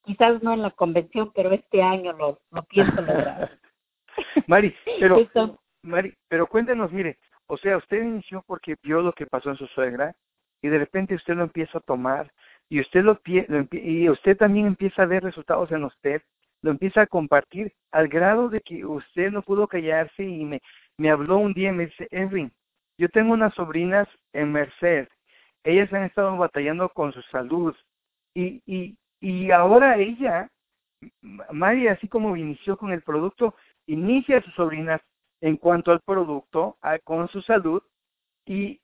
Quizás 0.03 0.43
no 0.43 0.53
en 0.53 0.62
la 0.62 0.72
convención, 0.72 1.31
pero 1.33 1.51
este 1.51 1.81
año 1.81 2.13
lo, 2.13 2.39
lo 2.51 2.63
pienso 2.63 3.01
lograr. 3.01 3.57
Mari, 4.48 4.75
pero, 5.00 5.17
Mari, 5.81 6.13
pero 6.27 6.48
cuéntenos, 6.48 6.91
mire, 6.91 7.17
o 7.48 7.57
sea, 7.57 7.77
usted 7.77 8.01
inició 8.01 8.43
porque 8.45 8.75
vio 8.83 9.01
lo 9.01 9.13
que 9.13 9.25
pasó 9.25 9.50
en 9.50 9.57
su 9.57 9.67
suegra 9.67 10.15
y 10.62 10.67
de 10.67 10.77
repente 10.77 11.15
usted 11.15 11.36
lo 11.36 11.43
empieza 11.43 11.77
a 11.77 11.81
tomar 11.81 12.31
y 12.69 12.79
usted 12.79 13.03
lo, 13.03 13.19
lo 13.48 13.67
y 13.72 14.10
usted 14.10 14.38
también 14.38 14.67
empieza 14.67 15.03
a 15.03 15.07
ver 15.07 15.24
resultados 15.24 15.72
en 15.72 15.83
usted 15.83 16.22
lo 16.63 16.72
empieza 16.72 17.01
a 17.01 17.07
compartir 17.07 17.74
al 17.91 18.07
grado 18.07 18.50
de 18.50 18.62
que 18.62 18.83
usted 18.86 19.31
no 19.31 19.43
pudo 19.43 19.67
callarse 19.67 20.24
y 20.24 20.45
me, 20.45 20.62
me 20.98 21.12
habló 21.12 21.38
un 21.38 21.53
día 21.53 21.69
y 21.69 21.74
me 21.74 21.86
dice, 21.88 22.07
Edwin, 22.10 22.51
yo 22.98 23.10
tengo 23.10 23.33
unas 23.33 23.53
sobrinas 23.53 24.07
en 24.31 24.51
Merced, 24.51 25.07
ellas 25.63 25.91
han 25.93 26.03
estado 26.03 26.36
batallando 26.38 26.89
con 26.89 27.12
su 27.12 27.22
salud 27.24 27.75
y, 28.33 28.62
y, 28.65 28.98
y 29.24 29.51
ahora 29.51 29.98
ella, 29.98 30.50
María, 31.50 31.94
así 31.94 32.10
como 32.10 32.36
inició 32.36 32.75
con 32.75 32.92
el 32.92 33.01
producto, 33.03 33.56
inicia 33.88 34.39
a 34.39 34.42
sus 34.42 34.53
sobrinas 34.53 35.00
en 35.39 35.56
cuanto 35.56 35.94
al 35.94 36.01
producto, 36.01 36.77
con 37.06 37.30
su 37.30 37.42
salud 37.42 37.82
y 38.46 38.82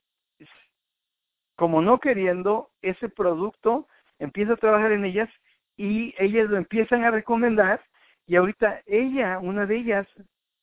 como 1.58 1.82
no 1.82 2.00
queriendo, 2.00 2.70
ese 2.82 3.10
producto 3.10 3.90
empieza 4.18 4.54
a 4.54 4.56
trabajar 4.56 4.94
en 4.94 5.04
ellas 5.04 5.30
y 5.76 6.16
ellas 6.18 6.50
lo 6.50 6.56
empiezan 6.56 7.04
a 7.04 7.12
recomendar 7.12 7.84
y 8.26 8.38
ahorita 8.38 8.82
ella, 8.86 9.40
una 9.40 9.66
de 9.66 9.76
ellas, 9.76 10.08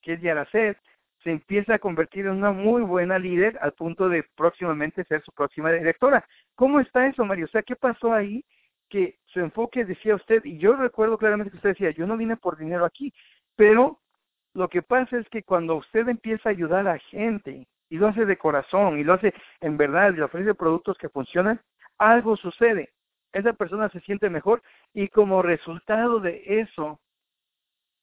que 0.00 0.14
es 0.14 0.22
Yaracet, 0.22 0.78
se 1.22 1.32
empieza 1.32 1.74
a 1.74 1.78
convertir 1.78 2.24
en 2.24 2.32
una 2.32 2.50
muy 2.50 2.80
buena 2.80 3.18
líder 3.18 3.58
al 3.60 3.72
punto 3.72 4.08
de 4.08 4.24
próximamente 4.36 5.04
ser 5.04 5.22
su 5.22 5.32
próxima 5.32 5.70
directora. 5.70 6.26
¿Cómo 6.54 6.80
está 6.80 7.06
eso, 7.06 7.26
Mario? 7.26 7.44
O 7.44 7.48
sea, 7.48 7.62
¿qué 7.62 7.76
pasó 7.76 8.14
ahí? 8.14 8.42
Que 8.88 9.18
su 9.26 9.40
enfoque 9.40 9.84
decía 9.84 10.14
usted, 10.14 10.44
y 10.44 10.58
yo 10.58 10.76
recuerdo 10.76 11.18
claramente 11.18 11.50
que 11.50 11.56
usted 11.56 11.70
decía, 11.70 11.90
yo 11.90 12.06
no 12.06 12.16
vine 12.16 12.36
por 12.36 12.56
dinero 12.56 12.84
aquí, 12.84 13.12
pero 13.56 14.00
lo 14.54 14.68
que 14.68 14.82
pasa 14.82 15.18
es 15.18 15.28
que 15.28 15.42
cuando 15.42 15.76
usted 15.76 16.08
empieza 16.08 16.48
a 16.48 16.52
ayudar 16.52 16.86
a 16.88 16.98
gente 16.98 17.66
y 17.88 17.98
lo 17.98 18.08
hace 18.08 18.24
de 18.24 18.38
corazón 18.38 18.98
y 18.98 19.04
lo 19.04 19.14
hace 19.14 19.34
en 19.60 19.76
verdad 19.76 20.12
y 20.12 20.16
le 20.16 20.22
ofrece 20.22 20.54
productos 20.54 20.96
que 20.98 21.08
funcionan, 21.08 21.60
algo 21.98 22.36
sucede 22.36 22.92
esa 23.38 23.52
persona 23.52 23.88
se 23.90 24.00
siente 24.00 24.30
mejor 24.30 24.62
y 24.94 25.08
como 25.08 25.42
resultado 25.42 26.20
de 26.20 26.42
eso 26.46 27.00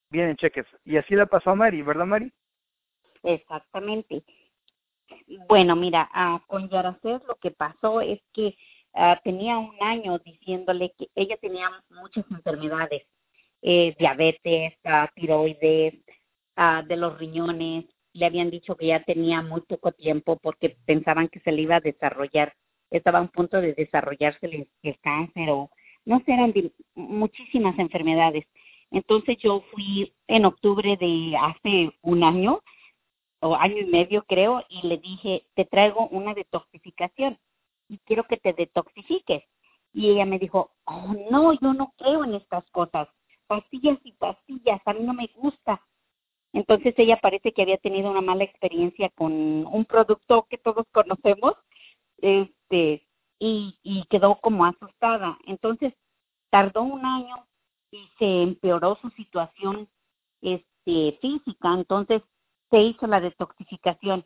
vienen 0.10 0.36
cheques. 0.36 0.66
Y 0.86 0.98
así 0.98 1.16
le 1.16 1.26
pasó 1.26 1.52
a 1.52 1.56
Mari, 1.56 1.82
¿verdad 1.82 2.06
Mari? 2.06 2.32
Exactamente. 3.24 4.24
Bueno, 5.48 5.76
mira, 5.76 6.10
uh, 6.16 6.40
con 6.48 6.70
Yaracés 6.70 7.22
lo 7.28 7.36
que 7.36 7.52
pasó 7.52 8.02
es 8.02 8.22
que 8.34 8.56
ah, 8.94 9.20
tenía 9.24 9.58
un 9.58 9.76
año 9.82 10.20
diciéndole 10.20 10.94
que 10.98 11.08
ella 11.16 11.38
tenía 11.38 11.70
muchas 11.90 12.26
enfermedades, 12.32 13.04
eh, 13.62 13.96
diabetes, 13.98 14.74
uh, 14.86 15.08
tiroides, 15.16 15.94
de 16.88 16.98
los 16.98 17.18
riñones. 17.18 17.86
Le 18.14 18.26
habían 18.28 18.52
dicho 18.52 18.76
que 18.76 18.88
ya 18.88 19.04
tenía 19.04 19.42
muy 19.42 19.62
poco 19.62 19.92
tiempo 19.92 20.38
porque 20.38 20.78
pensaban 20.86 21.30
que 21.30 21.40
se 21.40 21.52
le 21.52 21.64
iba 21.64 21.78
a 21.78 21.82
desarrollar 21.82 22.54
estaba 22.94 23.20
a 23.20 23.24
un 23.24 23.30
punto 23.30 23.60
de 23.60 23.74
desarrollarse 23.74 24.46
el, 24.84 25.00
cáncer 25.02 25.50
o 25.50 25.70
no 26.06 26.22
sé, 26.26 26.34
eran 26.34 26.54
muchísimas 26.96 27.78
enfermedades. 27.80 28.46
Entonces 28.92 29.38
yo 29.38 29.64
fui 29.72 30.14
en 30.28 30.46
octubre 30.46 30.98
de 30.98 31.36
hace 31.38 31.92
un 32.02 32.24
año 32.24 32.62
o 33.40 33.56
año 33.56 33.78
y 33.78 33.86
medio 33.86 34.24
creo 34.24 34.64
y 34.70 34.86
le 34.88 34.98
dije, 34.98 35.46
te 35.56 35.66
traigo 35.66 36.08
una 36.10 36.34
detoxificación 36.34 37.40
y 37.94 38.00
quiero 38.00 38.24
que 38.24 38.38
te 38.38 38.54
detoxifiques. 38.54 39.44
Y 39.94 40.10
ella 40.10 40.26
me 40.26 40.40
dijo, 40.40 40.72
oh 40.86 41.14
no, 41.30 41.54
yo 41.54 41.74
no 41.74 41.94
creo 41.98 42.24
en 42.24 42.34
estas 42.34 42.68
cosas, 42.72 43.08
pastillas 43.46 44.00
y 44.04 44.14
pastillas, 44.14 44.82
a 44.86 44.94
mí 44.94 45.04
no 45.04 45.14
me 45.14 45.30
gusta. 45.36 45.80
Entonces 46.54 46.96
ella 46.98 47.20
parece 47.22 47.52
que 47.52 47.62
había 47.62 47.78
tenido 47.78 48.10
una 48.10 48.22
mala 48.22 48.44
experiencia 48.44 49.10
con 49.10 49.32
un 49.66 49.86
producto 49.86 50.48
que 50.50 50.58
todos 50.58 50.86
conocemos 50.92 51.54
este, 52.18 53.08
y, 53.40 53.78
y 53.84 54.06
quedó 54.10 54.40
como 54.42 54.66
asustada. 54.66 55.38
Entonces, 55.46 55.94
tardó 56.50 56.84
un 56.84 57.06
año 57.06 57.48
y 57.92 58.10
se 58.18 58.44
empeoró 58.44 58.98
su 59.02 59.10
situación 59.12 59.88
este, 60.42 61.20
física, 61.22 61.74
entonces 61.74 62.24
se 62.72 62.82
hizo 62.82 63.06
la 63.06 63.20
detoxificación 63.20 64.26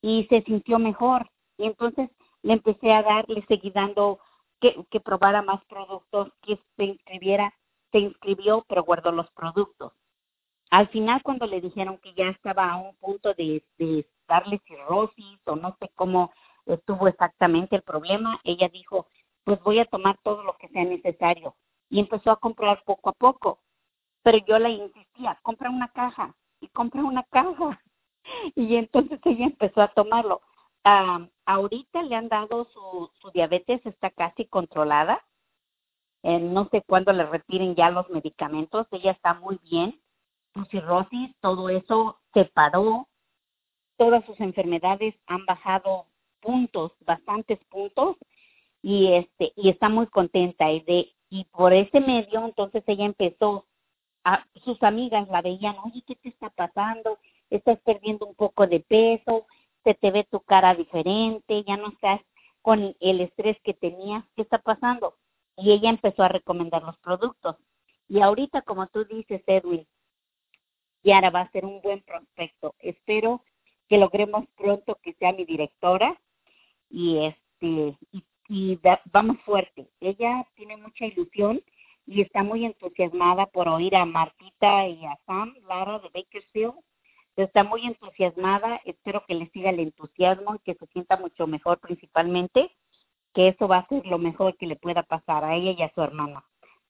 y 0.00 0.26
se 0.28 0.42
sintió 0.42 0.80
mejor. 0.80 1.30
Y 1.56 1.66
entonces 1.66 2.10
le 2.42 2.54
empecé 2.54 2.92
a 2.92 3.02
dar, 3.02 3.28
le 3.28 3.44
seguí 3.46 3.70
dando 3.70 4.20
que, 4.60 4.84
que 4.90 5.00
probara 5.00 5.42
más 5.42 5.64
productos, 5.66 6.32
que 6.42 6.58
se 6.76 6.84
inscribiera, 6.84 7.52
se 7.90 7.98
inscribió, 7.98 8.64
pero 8.68 8.84
guardó 8.84 9.12
los 9.12 9.30
productos. 9.32 9.92
Al 10.70 10.88
final, 10.88 11.22
cuando 11.22 11.46
le 11.46 11.60
dijeron 11.60 11.98
que 11.98 12.14
ya 12.14 12.28
estaba 12.28 12.70
a 12.70 12.76
un 12.76 12.94
punto 12.96 13.34
de, 13.34 13.64
de 13.78 14.08
darle 14.26 14.60
cirrosis 14.66 15.38
o 15.44 15.56
no 15.56 15.76
sé 15.78 15.90
cómo 15.94 16.32
estuvo 16.66 17.08
exactamente 17.08 17.76
el 17.76 17.82
problema, 17.82 18.40
ella 18.44 18.68
dijo, 18.68 19.06
pues 19.44 19.60
voy 19.62 19.80
a 19.80 19.84
tomar 19.84 20.18
todo 20.22 20.42
lo 20.42 20.56
que 20.56 20.68
sea 20.68 20.84
necesario. 20.84 21.54
Y 21.90 22.00
empezó 22.00 22.30
a 22.30 22.40
comprar 22.40 22.82
poco 22.84 23.10
a 23.10 23.12
poco. 23.12 23.58
Pero 24.22 24.38
yo 24.46 24.58
le 24.58 24.70
insistía, 24.70 25.38
compra 25.42 25.68
una 25.68 25.88
caja 25.88 26.34
y 26.60 26.68
compra 26.68 27.02
una 27.02 27.22
caja. 27.24 27.80
Y 28.54 28.76
entonces 28.76 29.18
ella 29.24 29.46
empezó 29.46 29.82
a 29.82 29.88
tomarlo. 29.88 30.42
Ahorita 30.84 32.02
le 32.02 32.16
han 32.16 32.28
dado 32.28 32.66
su, 32.72 33.10
su 33.20 33.30
diabetes, 33.30 33.84
está 33.86 34.10
casi 34.10 34.46
controlada. 34.46 35.24
Eh, 36.22 36.38
no 36.38 36.68
sé 36.70 36.82
cuándo 36.82 37.12
le 37.12 37.26
retiren 37.26 37.74
ya 37.74 37.90
los 37.90 38.08
medicamentos. 38.10 38.86
Ella 38.90 39.12
está 39.12 39.34
muy 39.34 39.58
bien. 39.62 40.00
Su 40.54 40.64
cirrosis, 40.66 41.34
todo 41.40 41.68
eso 41.68 42.20
se 42.34 42.44
paró. 42.46 43.08
Todas 43.96 44.24
sus 44.24 44.38
enfermedades 44.40 45.14
han 45.26 45.44
bajado 45.46 46.06
puntos, 46.42 46.92
bastantes 47.06 47.58
puntos, 47.70 48.16
y 48.82 49.12
este, 49.12 49.52
y 49.56 49.70
está 49.70 49.88
muy 49.88 50.08
contenta 50.08 50.70
y 50.70 50.80
de, 50.80 51.12
y 51.30 51.44
por 51.44 51.72
ese 51.72 52.00
medio 52.00 52.44
entonces 52.44 52.82
ella 52.86 53.06
empezó 53.06 53.66
a, 54.24 54.44
sus 54.64 54.82
amigas 54.82 55.28
la 55.28 55.40
veían, 55.40 55.76
oye, 55.84 56.02
¿qué 56.06 56.16
te 56.16 56.28
está 56.28 56.50
pasando? 56.50 57.18
Estás 57.48 57.78
perdiendo 57.80 58.26
un 58.26 58.34
poco 58.34 58.66
de 58.66 58.80
peso, 58.80 59.46
se 59.84 59.94
te 59.94 60.10
ve 60.10 60.24
tu 60.24 60.40
cara 60.40 60.74
diferente, 60.74 61.64
ya 61.64 61.76
no 61.76 61.88
estás 61.88 62.20
con 62.60 62.96
el 63.00 63.20
estrés 63.20 63.58
que 63.62 63.74
tenías, 63.74 64.24
¿qué 64.36 64.42
está 64.42 64.58
pasando? 64.58 65.16
Y 65.56 65.72
ella 65.72 65.90
empezó 65.90 66.22
a 66.22 66.28
recomendar 66.28 66.82
los 66.82 66.96
productos. 66.98 67.56
Y 68.08 68.20
ahorita, 68.20 68.62
como 68.62 68.86
tú 68.86 69.04
dices, 69.04 69.42
Edwin, 69.46 69.86
Yara 71.02 71.30
va 71.30 71.40
a 71.40 71.50
ser 71.50 71.64
un 71.64 71.80
buen 71.82 72.02
prospecto. 72.02 72.74
Espero 72.78 73.42
que 73.88 73.98
logremos 73.98 74.46
pronto 74.56 74.98
que 75.02 75.14
sea 75.14 75.32
mi 75.32 75.44
directora 75.44 76.18
y 76.88 77.18
este 77.18 77.96
y, 78.12 78.24
y 78.48 78.80
vamos 79.12 79.38
fuerte. 79.44 79.88
Ella 80.00 80.46
tiene 80.54 80.76
mucha 80.76 81.06
ilusión 81.06 81.62
y 82.06 82.22
está 82.22 82.42
muy 82.42 82.64
entusiasmada 82.64 83.46
por 83.46 83.68
oír 83.68 83.96
a 83.96 84.04
Martita 84.04 84.86
y 84.86 85.04
a 85.04 85.18
Sam, 85.26 85.54
Lara 85.66 85.98
de 85.98 86.08
Bakersfield. 86.08 86.74
Está 87.36 87.64
muy 87.64 87.86
entusiasmada, 87.86 88.80
espero 88.84 89.24
que 89.26 89.34
le 89.34 89.48
siga 89.50 89.70
el 89.70 89.80
entusiasmo 89.80 90.56
y 90.56 90.58
que 90.60 90.74
se 90.74 90.86
sienta 90.88 91.16
mucho 91.16 91.46
mejor 91.46 91.78
principalmente, 91.80 92.70
que 93.32 93.48
eso 93.48 93.68
va 93.68 93.78
a 93.78 93.88
ser 93.88 94.04
lo 94.06 94.18
mejor 94.18 94.56
que 94.56 94.66
le 94.66 94.76
pueda 94.76 95.02
pasar 95.02 95.44
a 95.44 95.54
ella 95.54 95.72
y 95.72 95.82
a 95.82 95.92
su 95.94 96.02
hermana. 96.02 96.44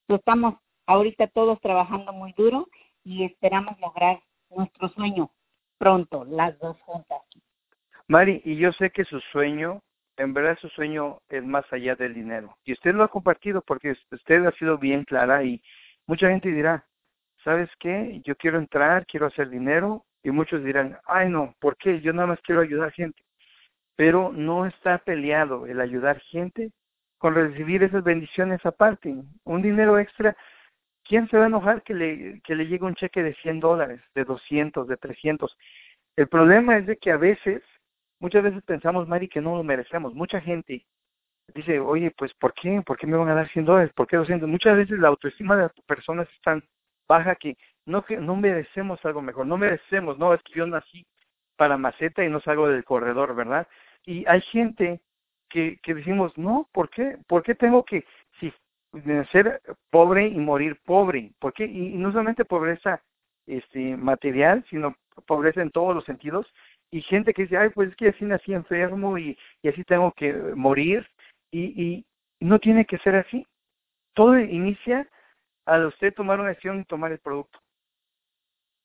Estamos 0.09 0.57
ahorita 0.87 1.29
todos 1.29 1.61
trabajando 1.61 2.13
muy 2.13 2.33
duro 2.33 2.69
y 3.05 3.25
esperamos 3.25 3.79
lograr 3.81 4.21
nuestro 4.51 4.89
sueño 4.89 5.31
pronto, 5.79 6.25
las 6.25 6.59
dos 6.59 6.81
juntas. 6.83 7.23
Mari, 8.09 8.43
y 8.45 8.57
yo 8.57 8.73
sé 8.73 8.91
que 8.91 9.05
su 9.05 9.21
sueño 9.33 9.81
en 10.17 10.35
verdad 10.35 10.59
su 10.61 10.69
sueño 10.71 11.21
es 11.29 11.45
más 11.45 11.65
allá 11.73 11.97
del 11.97 12.15
dinero. 12.15 12.57
Y 12.65 12.73
usted 12.73 12.95
lo 12.95 13.05
ha 13.05 13.09
compartido 13.09 13.63
porque 13.63 13.95
usted 14.11 14.47
ha 14.47 14.53
sido 14.53 14.79
bien 14.79 15.05
clara 15.05 15.43
y 15.45 15.63
mucha 16.07 16.29
gente 16.29 16.51
dirá, 16.51 16.87
¿sabes 17.45 17.71
qué? 17.79 18.21
Yo 18.25 18.37
quiero 18.37 18.59
entrar, 18.59 19.07
quiero 19.07 19.27
hacer 19.27 19.49
dinero 19.49 20.05
y 20.23 20.31
muchos 20.31 20.65
dirán, 20.65 20.99
ay 21.07 21.29
no, 21.29 21.55
¿por 21.61 21.77
qué? 21.77 22.01
Yo 22.01 22.13
nada 22.13 22.29
más 22.29 22.41
quiero 22.43 22.61
ayudar 22.61 22.93
gente. 22.93 23.23
Pero 23.97 24.33
no 24.33 24.67
está 24.67 24.99
peleado 24.99 25.67
el 25.67 25.81
ayudar 25.81 26.21
gente 26.21 26.73
con 27.19 27.35
recibir 27.35 27.83
esas 27.83 28.03
bendiciones 28.05 28.65
aparte. 28.65 29.15
Un 29.45 29.63
dinero 29.63 29.99
extra, 29.99 30.37
¿quién 31.05 31.29
se 31.29 31.37
va 31.37 31.45
a 31.45 31.49
enojar 31.49 31.83
que 31.83 31.95
le, 31.95 32.41
que 32.43 32.55
le 32.55 32.67
llegue 32.67 32.85
un 32.85 32.95
cheque 32.95 33.23
de 33.23 33.35
100 33.35 33.61
dólares, 33.61 34.01
de 34.15 34.25
200, 34.25 34.89
de 34.89 34.97
300? 34.97 35.57
El 36.17 36.29
problema 36.29 36.79
es 36.79 36.87
de 36.87 36.97
que 36.97 37.11
a 37.11 37.17
veces 37.17 37.63
Muchas 38.23 38.45
veces 38.45 38.63
pensamos, 38.63 39.09
Mari, 39.09 39.29
que 39.29 39.41
no 39.41 39.57
lo 39.57 39.65
merecemos. 39.65 40.15
Mucha 40.15 40.41
gente 40.41 40.87
dice, 41.53 41.81
oye, 41.81 42.13
pues 42.17 42.33
¿por 42.35 42.55
qué? 42.55 42.81
¿Por 42.87 42.97
qué 42.97 43.05
me 43.05 43.17
van 43.17 43.29
a 43.29 43.35
dar 43.35 43.49
100 43.51 43.65
dólares? 43.65 43.93
¿Por 43.97 44.07
qué 44.07 44.17
200? 44.17 44.49
Muchas 44.49 44.77
veces 44.77 45.01
la 45.01 45.09
autoestima 45.09 45.57
de 45.57 45.63
las 45.63 45.73
personas 45.89 46.29
es 46.33 46.41
tan 46.43 46.63
baja 47.13 47.35
que 47.35 47.57
no, 47.85 48.03
que 48.05 48.17
no 48.17 48.37
merecemos 48.37 49.05
algo 49.05 49.21
mejor, 49.21 49.47
no 49.47 49.59
merecemos, 49.59 50.19
no, 50.19 50.33
es 50.33 50.43
que 50.43 50.55
yo 50.55 50.67
nací 50.67 51.05
para 51.57 51.77
maceta 51.77 52.25
y 52.25 52.31
no 52.31 52.41
salgo 52.41 52.69
del 52.69 52.85
corredor, 52.85 53.35
¿verdad? 53.35 53.67
Y 54.07 54.25
hay 54.27 54.41
gente 54.41 55.01
que, 55.51 55.79
que 55.83 55.95
decimos, 55.95 56.37
no, 56.39 56.69
¿por 56.73 56.89
qué? 56.89 57.19
¿Por 57.27 57.43
qué 57.43 57.55
tengo 57.55 57.85
que 57.85 58.05
si, 58.41 58.51
ser 59.31 59.61
pobre 59.91 60.27
y 60.27 60.39
morir 60.39 60.81
pobre? 60.87 61.33
¿Por 61.39 61.53
qué? 61.53 61.67
Y, 61.67 61.95
y 61.95 61.99
no 61.99 62.13
solamente 62.13 62.47
pobreza 62.47 63.03
este, 63.47 63.97
material, 63.97 64.65
sino 64.71 64.97
pobreza 65.27 65.61
en 65.61 65.71
todos 65.71 65.95
los 65.95 66.05
sentidos 66.05 66.47
y 66.91 67.03
gente 67.03 67.35
que 67.35 67.43
dice, 67.43 67.59
ay, 67.59 67.71
pues 67.71 67.91
es 67.91 67.97
que 67.97 68.09
así 68.09 68.25
nací 68.25 68.55
enfermo 68.55 69.19
y, 69.19 69.37
y 69.63 69.69
así 69.69 69.85
tengo 69.85 70.13
que 70.13 70.33
morir, 70.57 71.07
y, 71.51 71.65
y 71.83 72.07
no 72.41 72.59
tiene 72.59 72.85
que 72.87 72.99
ser 72.99 73.17
así. 73.17 73.47
Todo 74.15 74.39
inicia 74.39 75.09
al 75.65 75.87
usted 75.87 76.15
tomar 76.15 76.41
una 76.41 76.51
decisión 76.51 76.81
y 76.81 76.85
tomar 76.85 77.13
el 77.13 77.19
producto. 77.19 77.61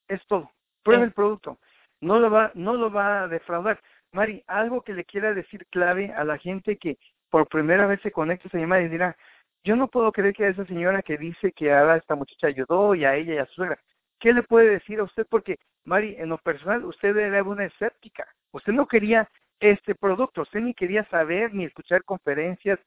Es 0.08 0.26
todo. 0.28 0.52
Prueba 0.84 1.04
el 1.04 1.12
producto. 1.12 1.60
No 2.00 2.20
lo 2.20 2.30
va, 2.30 2.52
no 2.54 2.76
lo 2.76 2.92
va 2.92 3.24
a 3.24 3.28
defraudar. 3.28 3.82
Mari, 4.12 4.44
algo 4.48 4.82
que 4.82 4.94
le 4.94 5.04
quiera 5.04 5.34
decir 5.34 5.66
clave 5.68 6.14
a 6.14 6.24
la 6.24 6.38
gente 6.38 6.78
que 6.78 6.98
por 7.30 7.48
primera 7.48 7.88
vez 7.88 8.02
se 8.02 8.12
conecta 8.12 8.48
a 8.48 8.50
esa 8.50 8.58
llamada 8.58 8.84
y 8.84 8.90
dirá, 8.90 9.18
yo 9.64 9.76
no 9.76 9.90
puedo 9.90 10.12
creer 10.12 10.34
que 10.34 10.46
a 10.46 10.50
esa 10.50 10.66
señora 10.66 11.02
que 11.02 11.18
dice 11.18 11.52
que 11.52 11.72
a 11.72 11.96
esta 11.98 12.16
muchacha 12.16 12.48
ayudó 12.48 12.96
y 12.96 13.04
a 13.04 13.16
ella 13.16 13.34
y 13.34 13.38
a 13.38 13.46
su 13.48 13.56
suegra, 13.56 13.78
¿qué 14.20 14.32
le 14.32 14.44
puede 14.44 14.70
decir 14.70 15.00
a 15.00 15.04
usted? 15.04 15.28
Porque, 15.30 15.58
Mari, 15.84 16.16
en 16.18 16.30
lo 16.30 16.38
personal, 16.38 16.86
usted 16.86 17.16
era 17.18 17.44
una 17.44 17.66
escéptica. 17.66 18.26
Usted 18.52 18.72
no 18.72 18.88
quería 18.88 19.30
este 19.60 19.96
producto, 19.96 20.44
usted 20.44 20.62
ni 20.62 20.74
quería 20.74 21.04
saber 21.10 21.54
ni 21.54 21.66
escuchar 21.66 22.04
conferencias 22.04 22.80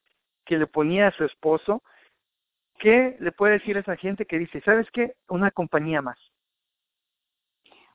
que 0.45 0.57
le 0.57 0.67
ponía 0.67 1.07
a 1.07 1.11
su 1.11 1.23
esposo. 1.25 1.83
¿Qué 2.81 3.15
le 3.19 3.31
puede 3.31 3.53
decir 3.53 3.77
a 3.77 3.81
esa 3.81 3.95
gente 3.95 4.25
que 4.25 4.39
dice, 4.39 4.59
¿sabes 4.61 4.87
qué? 4.91 5.13
Una 5.29 5.51
compañía 5.51 6.01
más. 6.01 6.17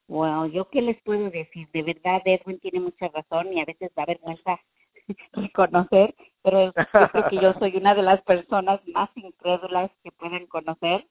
Bueno, 0.07 0.46
yo 0.46 0.68
qué 0.70 0.81
les 0.81 1.03
puedo 1.03 1.29
decir, 1.31 1.68
de 1.72 1.83
verdad 1.83 2.22
Edwin 2.25 2.61
tiene 2.61 2.81
mucha 2.81 3.09
razón 3.09 3.53
y 3.53 3.61
a 3.61 3.64
veces 3.64 3.90
da 3.96 4.07
vergüenza 4.07 4.61
reconocer, 5.33 6.14
pero 6.42 6.66
yo 6.66 7.11
creo 7.11 7.29
que 7.29 7.37
yo 7.37 7.53
soy 7.59 7.77
una 7.77 7.94
de 7.94 8.03
las 8.03 8.22
personas 8.22 8.81
más 8.87 9.11
incrédulas 9.16 9.90
que 10.05 10.12
pueden 10.12 10.46
conocer 10.46 11.05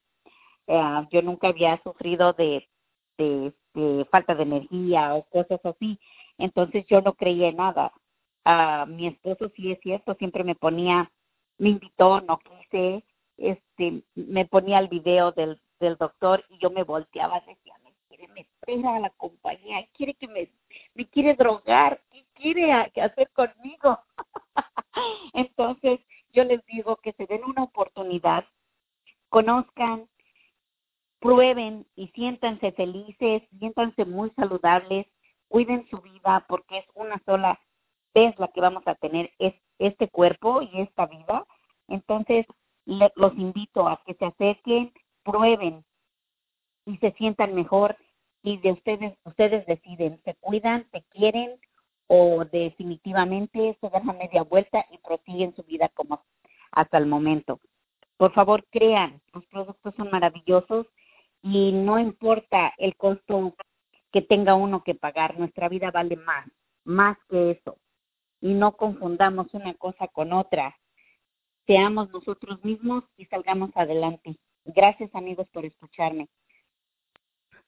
eh, 0.68 1.08
yo 1.12 1.22
nunca 1.22 1.50
había 1.50 1.82
sufrido 1.84 2.34
de, 2.34 2.68
de, 3.18 3.54
falta 4.10 4.36
de 4.36 4.44
energía 4.44 5.16
o 5.16 5.24
cosas 5.26 5.60
así, 5.64 6.00
entonces 6.38 6.86
yo 6.88 7.02
no 7.02 7.14
creía 7.14 7.50
en 7.50 7.58
nada. 7.58 7.92
Uh, 8.46 8.86
mi 8.88 9.08
esposo 9.08 9.52
sí 9.56 9.72
es 9.72 9.80
cierto, 9.82 10.14
siempre 10.16 10.44
me 10.44 10.56
ponía, 10.56 11.12
me 11.58 11.70
invitó, 11.70 12.22
no 12.22 12.40
quise, 12.40 13.04
este, 13.38 14.04
me 14.15 14.45
ponía 14.45 14.80
el 14.80 14.88
video 14.88 15.32
del, 15.32 15.62
del 15.80 15.98
doctor 15.98 16.43
y 16.50 16.58
yo 16.60 16.69
me 16.69 16.84
volteaba, 16.84 17.41
decía, 17.41 17.76
me 17.84 17.93
quiere 18.08 18.28
meter 18.30 18.86
a 18.88 19.00
la 19.00 19.10
compañía, 19.12 19.88
quiere 19.93 20.13
que 20.13 20.28
me, 20.28 20.50
me 20.93 21.08
quiere 21.08 21.36
drogar, 21.36 22.02
¿qué 22.12 22.26
quiere 22.34 22.71
hacer 22.71 23.30
conmigo? 23.32 24.00
Entonces 25.34 26.00
yo 26.32 26.43
les 26.43 26.65
digo 26.65 26.98
que 26.98 27.13
se 27.13 27.26
den 27.26 27.43
una 27.43 27.63
oportunidad, 27.63 28.45
conozcan, 29.30 30.08
prueben 31.19 31.88
y 31.95 32.08
siéntanse 32.10 32.71
felices, 32.74 33.43
siéntanse 33.60 34.06
muy 34.06 34.30
saludables, 34.32 35.08
cuiden 35.48 35.88
su 35.89 36.00
vida 36.02 36.45
porque 36.48 36.80
es 36.80 36.86
una 36.93 37.21
sola 37.26 37.60
vez 38.13 38.38
la 38.39 38.48
que 38.50 38.62
vamos 38.62 38.84
a 38.86 38.95
tener 38.95 39.32
es, 39.39 39.54
este 39.80 40.10
cuerpo 40.10 40.62
y 40.62 40.82
esta 40.82 41.06
vida. 41.06 41.44
Invito 43.45 43.88
a 43.88 44.01
que 44.05 44.15
se 44.15 44.25
acerquen, 44.25 44.91
prueben 45.23 45.86
y 46.86 46.97
se 46.97 47.12
sientan 47.13 47.53
mejor 47.53 47.95
y 48.43 48.58
de 48.58 48.71
ustedes, 48.71 49.17
ustedes 49.23 49.65
deciden, 49.65 50.21
se 50.23 50.36
cuidan, 50.36 50.88
se 50.91 51.03
quieren 51.10 51.60
o 52.08 52.45
definitivamente 52.45 53.77
se 53.81 53.89
dan 53.89 54.05
media 54.17 54.43
vuelta 54.43 54.86
y 54.91 54.97
prosiguen 54.99 55.55
su 55.55 55.63
vida 55.63 55.89
como 55.89 56.23
hasta 56.71 56.97
el 56.97 57.08
momento. 57.08 57.60
Por 58.17 58.34
favor, 58.34 58.65
crean, 58.69 59.21
los 59.34 59.45
productos 59.47 59.93
son 59.95 60.10
maravillosos 60.12 60.88
y 61.41 61.71
no 61.71 61.99
importa 61.99 62.73
el 62.77 62.95
costo 62.95 63.55
que 64.12 64.21
tenga 64.21 64.55
uno 64.55 64.84
que 64.84 64.95
pagar, 64.95 65.38
nuestra 65.38 65.67
vida 65.67 65.91
vale 65.91 66.15
más, 66.15 66.47
más 66.86 67.17
que 67.29 67.51
eso. 67.51 67.77
Y 68.41 68.53
no 68.53 68.77
confundamos 68.77 69.53
una 69.53 69.73
cosa 69.73 70.08
con 70.08 70.34
otra. 70.34 70.77
Seamos 71.65 72.12
nosotros 72.12 72.63
mismos 72.63 73.04
y 73.17 73.25
salgamos 73.25 73.71
adelante. 73.75 74.36
Gracias 74.65 75.13
amigos 75.15 75.47
por 75.49 75.65
escucharme. 75.65 76.28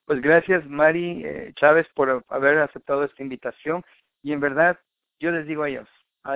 Pues 0.05 0.21
gracias 0.21 0.65
Mari 0.67 1.23
eh, 1.25 1.51
Chávez 1.55 1.87
por 1.93 2.23
haber 2.29 2.59
aceptado 2.59 3.03
esta 3.03 3.23
invitación 3.23 3.83
y 4.23 4.31
en 4.31 4.39
verdad 4.39 4.79
yo 5.19 5.31
les 5.31 5.45
digo 5.47 5.63
a 5.63 5.69
ellos 5.69 5.87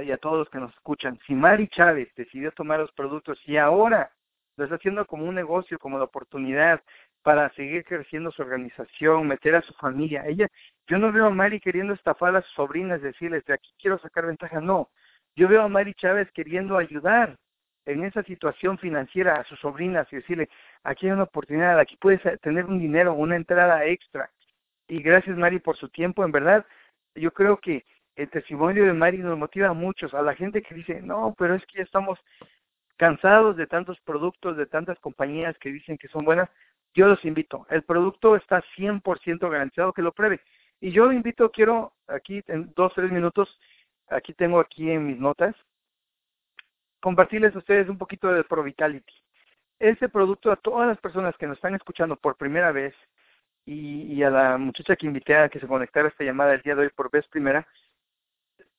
y 0.03 0.11
a 0.11 0.17
todos 0.17 0.37
los 0.37 0.49
que 0.49 0.59
nos 0.59 0.73
escuchan, 0.73 1.19
si 1.27 1.33
Mari 1.33 1.67
Chávez 1.67 2.09
decidió 2.15 2.51
tomar 2.53 2.79
los 2.79 2.91
productos 2.93 3.37
y 3.45 3.57
ahora 3.57 4.11
lo 4.55 4.63
está 4.63 4.75
haciendo 4.75 5.05
como 5.05 5.25
un 5.25 5.35
negocio, 5.35 5.77
como 5.79 5.97
la 5.97 6.05
oportunidad 6.05 6.81
para 7.23 7.53
seguir 7.53 7.83
creciendo 7.83 8.31
su 8.31 8.41
organización, 8.41 9.27
meter 9.27 9.55
a 9.55 9.61
su 9.61 9.73
familia. 9.73 10.25
Ella, 10.25 10.47
yo 10.87 10.97
no 10.97 11.11
veo 11.11 11.25
a 11.25 11.29
Mari 11.29 11.59
queriendo 11.59 11.93
estafar 11.93 12.35
a 12.35 12.41
sus 12.41 12.51
sobrinas, 12.53 13.01
decirles, 13.01 13.43
de 13.45 13.53
aquí 13.53 13.69
quiero 13.79 13.99
sacar 13.99 14.25
ventaja, 14.25 14.61
no. 14.61 14.89
Yo 15.35 15.47
veo 15.47 15.61
a 15.61 15.67
Mari 15.67 15.93
Chávez 15.95 16.31
queriendo 16.31 16.77
ayudar 16.77 17.37
en 17.85 18.03
esa 18.03 18.23
situación 18.23 18.77
financiera 18.77 19.35
a 19.35 19.43
sus 19.45 19.59
sobrinas 19.59 20.07
y 20.11 20.17
decirle, 20.17 20.49
aquí 20.83 21.07
hay 21.07 21.13
una 21.13 21.23
oportunidad, 21.23 21.79
aquí 21.79 21.97
puedes 21.97 22.21
tener 22.41 22.65
un 22.65 22.79
dinero, 22.79 23.13
una 23.13 23.35
entrada 23.35 23.85
extra. 23.85 24.29
Y 24.87 25.01
gracias 25.01 25.37
Mari 25.37 25.59
por 25.59 25.77
su 25.77 25.89
tiempo, 25.89 26.23
en 26.23 26.31
verdad, 26.31 26.65
yo 27.15 27.31
creo 27.31 27.57
que 27.57 27.85
el 28.15 28.29
testimonio 28.29 28.85
de 28.85 28.93
Mari 28.93 29.19
nos 29.19 29.37
motiva 29.37 29.69
a 29.69 29.73
muchos, 29.73 30.13
a 30.13 30.21
la 30.21 30.35
gente 30.35 30.61
que 30.61 30.75
dice, 30.75 31.01
no, 31.01 31.33
pero 31.37 31.55
es 31.55 31.65
que 31.65 31.79
ya 31.79 31.83
estamos 31.83 32.19
cansados 32.97 33.57
de 33.57 33.67
tantos 33.67 33.99
productos, 34.01 34.57
de 34.57 34.67
tantas 34.67 34.99
compañías 34.99 35.57
que 35.57 35.71
dicen 35.71 35.97
que 35.97 36.07
son 36.09 36.23
buenas, 36.23 36.49
yo 36.93 37.07
los 37.07 37.23
invito. 37.25 37.65
El 37.69 37.83
producto 37.83 38.35
está 38.35 38.61
100% 38.75 39.49
garantizado 39.49 39.93
que 39.93 40.01
lo 40.01 40.11
pruebe. 40.11 40.41
Y 40.81 40.91
yo 40.91 41.11
invito, 41.11 41.49
quiero 41.51 41.93
aquí 42.07 42.43
en 42.47 42.71
dos, 42.75 42.93
tres 42.93 43.11
minutos, 43.11 43.59
aquí 44.09 44.33
tengo 44.33 44.59
aquí 44.59 44.91
en 44.91 45.07
mis 45.07 45.17
notas, 45.17 45.55
compartirles 47.01 47.55
a 47.55 47.59
ustedes 47.59 47.89
un 47.89 47.97
poquito 47.97 48.31
de 48.31 48.43
ProVitality. 48.43 49.13
Ese 49.79 50.09
producto 50.09 50.51
a 50.51 50.55
todas 50.55 50.87
las 50.87 50.99
personas 50.99 51.35
que 51.37 51.47
nos 51.47 51.57
están 51.57 51.75
escuchando 51.75 52.15
por 52.15 52.37
primera 52.37 52.71
vez 52.71 52.93
y, 53.65 54.21
a 54.23 54.29
la 54.29 54.57
muchacha 54.57 54.95
que 54.95 55.07
invité 55.07 55.35
a 55.35 55.49
que 55.49 55.59
se 55.59 55.67
conectara 55.67 56.07
a 56.07 56.09
esta 56.09 56.23
llamada 56.23 56.53
el 56.53 56.61
día 56.61 56.75
de 56.75 56.83
hoy 56.83 56.89
por 56.89 57.11
vez 57.11 57.27
primera, 57.27 57.67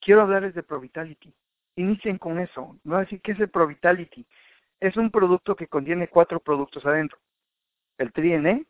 quiero 0.01 0.23
hablarles 0.23 0.55
de 0.55 0.63
ProVitality 0.63 1.35
inicien 1.77 2.19
con 2.19 2.39
eso. 2.39 2.79
A 2.91 3.01
decir 3.01 3.21
que 3.21 3.33
es 3.33 3.41
el 3.41 3.49
ProVitality. 3.49 4.27
Es 4.81 4.97
un 4.97 5.11
producto 5.11 5.57
que 5.57 5.69
contiene 5.69 6.09
cuatro 6.09 6.41
productos 6.41 6.85
adentro. 6.87 7.19
El 7.99 8.13
TriNE, 8.13 8.67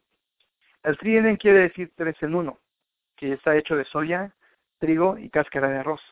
El 0.83 0.99
trienen 0.99 1.37
quiere 1.37 1.61
decir 1.61 1.93
tres 1.97 2.21
en 2.23 2.35
uno, 2.35 2.59
que 3.17 3.33
está 3.35 3.57
hecho 3.57 3.77
de 3.77 3.85
soya, 3.85 4.35
trigo 4.79 5.17
y 5.17 5.31
cáscara 5.31 5.69
de 5.69 5.79
arroz. 5.79 6.03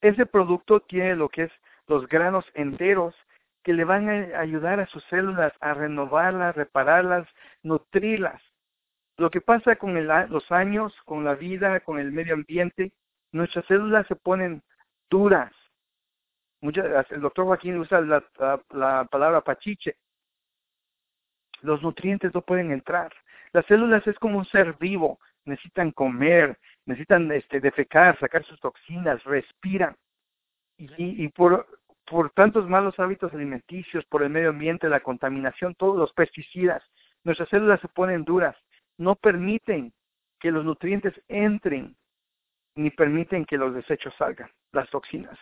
Ese 0.00 0.26
producto 0.26 0.80
tiene 0.80 1.14
lo 1.14 1.28
que 1.28 1.44
es 1.44 1.52
los 1.90 2.06
granos 2.06 2.44
enteros 2.54 3.16
que 3.64 3.72
le 3.72 3.82
van 3.82 4.08
a 4.08 4.38
ayudar 4.38 4.78
a 4.78 4.86
sus 4.86 5.02
células 5.06 5.52
a 5.60 5.74
renovarlas, 5.74 6.54
repararlas, 6.54 7.26
nutrirlas. 7.64 8.40
Lo 9.16 9.28
que 9.28 9.40
pasa 9.40 9.74
con 9.74 10.06
los 10.06 10.52
años, 10.52 10.94
con 11.04 11.24
la 11.24 11.34
vida, 11.34 11.80
con 11.80 11.98
el 11.98 12.12
medio 12.12 12.34
ambiente, 12.34 12.92
nuestras 13.32 13.66
células 13.66 14.06
se 14.06 14.14
ponen 14.14 14.62
duras. 15.10 15.52
el 16.62 17.20
doctor 17.20 17.46
Joaquín 17.46 17.78
usa 17.78 18.00
la, 18.02 18.22
la 18.70 19.04
palabra 19.10 19.40
pachiche. 19.40 19.96
Los 21.60 21.82
nutrientes 21.82 22.32
no 22.32 22.40
pueden 22.42 22.70
entrar. 22.70 23.12
Las 23.52 23.66
células 23.66 24.06
es 24.06 24.16
como 24.20 24.38
un 24.38 24.46
ser 24.46 24.76
vivo, 24.78 25.18
necesitan 25.44 25.90
comer, 25.90 26.56
necesitan 26.86 27.32
este, 27.32 27.58
defecar, 27.58 28.16
sacar 28.20 28.44
sus 28.44 28.60
toxinas, 28.60 29.24
respiran. 29.24 29.96
Y 30.78 31.28
por, 31.28 31.66
por 32.10 32.30
tantos 32.30 32.68
malos 32.68 32.98
hábitos 32.98 33.32
alimenticios, 33.32 34.04
por 34.06 34.24
el 34.24 34.30
medio 34.30 34.50
ambiente, 34.50 34.88
la 34.88 34.98
contaminación, 34.98 35.76
todos 35.76 35.96
los 35.96 36.12
pesticidas, 36.12 36.82
nuestras 37.22 37.48
células 37.50 37.80
se 37.80 37.86
ponen 37.86 38.24
duras, 38.24 38.56
no 38.98 39.14
permiten 39.14 39.92
que 40.40 40.50
los 40.50 40.64
nutrientes 40.64 41.14
entren, 41.28 41.96
ni 42.74 42.90
permiten 42.90 43.44
que 43.44 43.56
los 43.56 43.72
desechos 43.74 44.12
salgan, 44.18 44.50
las 44.72 44.90
toxinas. 44.90 45.38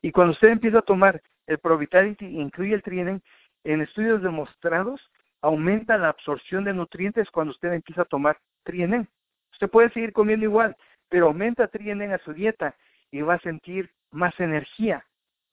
Y 0.00 0.12
cuando 0.12 0.34
usted 0.34 0.50
empieza 0.50 0.78
a 0.78 0.82
tomar 0.82 1.20
el 1.48 1.58
Provitality, 1.58 2.26
incluye 2.26 2.74
el 2.74 2.82
Trienen, 2.84 3.20
en 3.64 3.80
estudios 3.80 4.22
demostrados, 4.22 5.00
aumenta 5.42 5.98
la 5.98 6.10
absorción 6.10 6.62
de 6.62 6.74
nutrientes 6.74 7.28
cuando 7.32 7.50
usted 7.50 7.72
empieza 7.72 8.02
a 8.02 8.04
tomar 8.04 8.38
Trienen. 8.62 9.08
Usted 9.50 9.68
puede 9.68 9.90
seguir 9.90 10.12
comiendo 10.12 10.46
igual, 10.46 10.76
pero 11.08 11.26
aumenta 11.26 11.66
trienen 11.66 12.12
a 12.12 12.18
su 12.18 12.32
dieta 12.32 12.76
y 13.10 13.20
va 13.22 13.34
a 13.34 13.40
sentir 13.40 13.90
más 14.12 14.38
energía, 14.38 15.04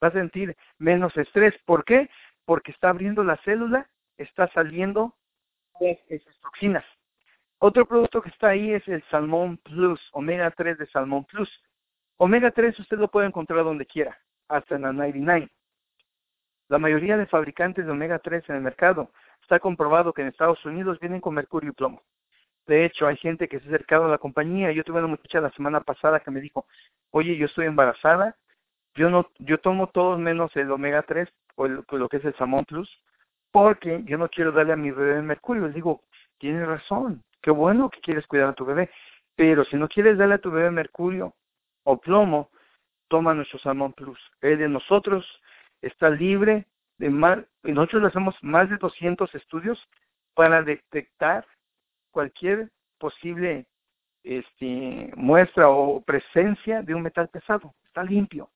va 0.03 0.09
a 0.09 0.11
sentir 0.11 0.55
menos 0.77 1.15
estrés. 1.17 1.55
¿Por 1.65 1.85
qué? 1.85 2.09
Porque 2.45 2.71
está 2.71 2.89
abriendo 2.89 3.23
la 3.23 3.37
célula, 3.37 3.89
está 4.17 4.47
saliendo 4.49 5.15
esas 5.79 6.39
toxinas. 6.39 6.85
Otro 7.59 7.85
producto 7.85 8.21
que 8.21 8.29
está 8.29 8.49
ahí 8.49 8.71
es 8.71 8.87
el 8.87 9.03
Salmón 9.09 9.57
Plus, 9.57 10.01
Omega 10.11 10.51
3 10.51 10.77
de 10.77 10.87
Salmón 10.87 11.25
Plus. 11.25 11.49
Omega 12.17 12.51
3 12.51 12.79
usted 12.79 12.97
lo 12.97 13.09
puede 13.09 13.27
encontrar 13.27 13.63
donde 13.63 13.85
quiera, 13.85 14.17
hasta 14.47 14.75
en 14.75 14.83
la 14.83 14.93
99. 14.93 15.49
La 16.67 16.79
mayoría 16.79 17.17
de 17.17 17.27
fabricantes 17.27 17.85
de 17.85 17.91
omega 17.91 18.19
3 18.19 18.49
en 18.49 18.55
el 18.55 18.61
mercado 18.61 19.11
está 19.41 19.59
comprobado 19.59 20.13
que 20.13 20.23
en 20.23 20.29
Estados 20.29 20.63
Unidos 20.65 20.99
vienen 20.99 21.21
con 21.21 21.35
mercurio 21.35 21.69
y 21.69 21.73
plomo. 21.73 22.01
De 22.65 22.85
hecho, 22.85 23.05
hay 23.05 23.17
gente 23.17 23.47
que 23.47 23.59
se 23.59 23.65
ha 23.65 23.69
acercado 23.69 24.05
a 24.05 24.09
la 24.09 24.17
compañía. 24.17 24.71
Yo 24.71 24.83
tuve 24.83 24.97
una 24.97 25.07
muchacha 25.07 25.39
la 25.39 25.51
semana 25.51 25.81
pasada 25.81 26.21
que 26.21 26.31
me 26.31 26.41
dijo, 26.41 26.65
oye, 27.11 27.37
yo 27.37 27.45
estoy 27.45 27.67
embarazada, 27.67 28.35
yo 28.95 29.09
no, 29.09 29.29
yo 29.39 29.59
tomo 29.59 29.87
todos 29.87 30.19
menos 30.19 30.55
el 30.55 30.71
omega 30.71 31.03
3 31.03 31.29
o 31.55 31.67
lo 31.67 32.09
que 32.09 32.17
es 32.17 32.25
el 32.25 32.35
Salmón 32.35 32.65
Plus, 32.65 32.89
porque 33.51 34.01
yo 34.05 34.17
no 34.17 34.29
quiero 34.29 34.51
darle 34.51 34.73
a 34.73 34.77
mi 34.77 34.91
bebé 34.91 35.21
mercurio. 35.21 35.65
Les 35.65 35.75
digo, 35.75 36.01
tienes 36.37 36.67
razón, 36.67 37.23
qué 37.41 37.51
bueno 37.51 37.89
que 37.89 38.01
quieres 38.01 38.25
cuidar 38.27 38.49
a 38.49 38.53
tu 38.53 38.65
bebé, 38.65 38.89
pero 39.35 39.63
si 39.65 39.77
no 39.77 39.87
quieres 39.87 40.17
darle 40.17 40.35
a 40.35 40.41
tu 40.41 40.51
bebé 40.51 40.71
mercurio 40.71 41.33
o 41.83 41.97
plomo, 41.97 42.49
toma 43.07 43.33
nuestro 43.33 43.59
Salmón 43.59 43.93
Plus. 43.93 44.19
El 44.41 44.57
de 44.57 44.69
nosotros 44.69 45.25
está 45.81 46.09
libre 46.09 46.65
de 46.97 47.07
y 47.63 47.71
nosotros 47.71 48.01
le 48.01 48.07
hacemos 48.07 48.35
más 48.41 48.69
de 48.69 48.77
200 48.77 49.33
estudios 49.35 49.79
para 50.33 50.63
detectar 50.63 51.45
cualquier 52.11 52.71
posible 52.97 53.65
este, 54.23 55.11
muestra 55.15 55.69
o 55.69 56.01
presencia 56.01 56.81
de 56.81 56.95
un 56.95 57.01
metal 57.01 57.27
pesado. 57.29 57.73
Está 57.85 58.03
limpio. 58.03 58.49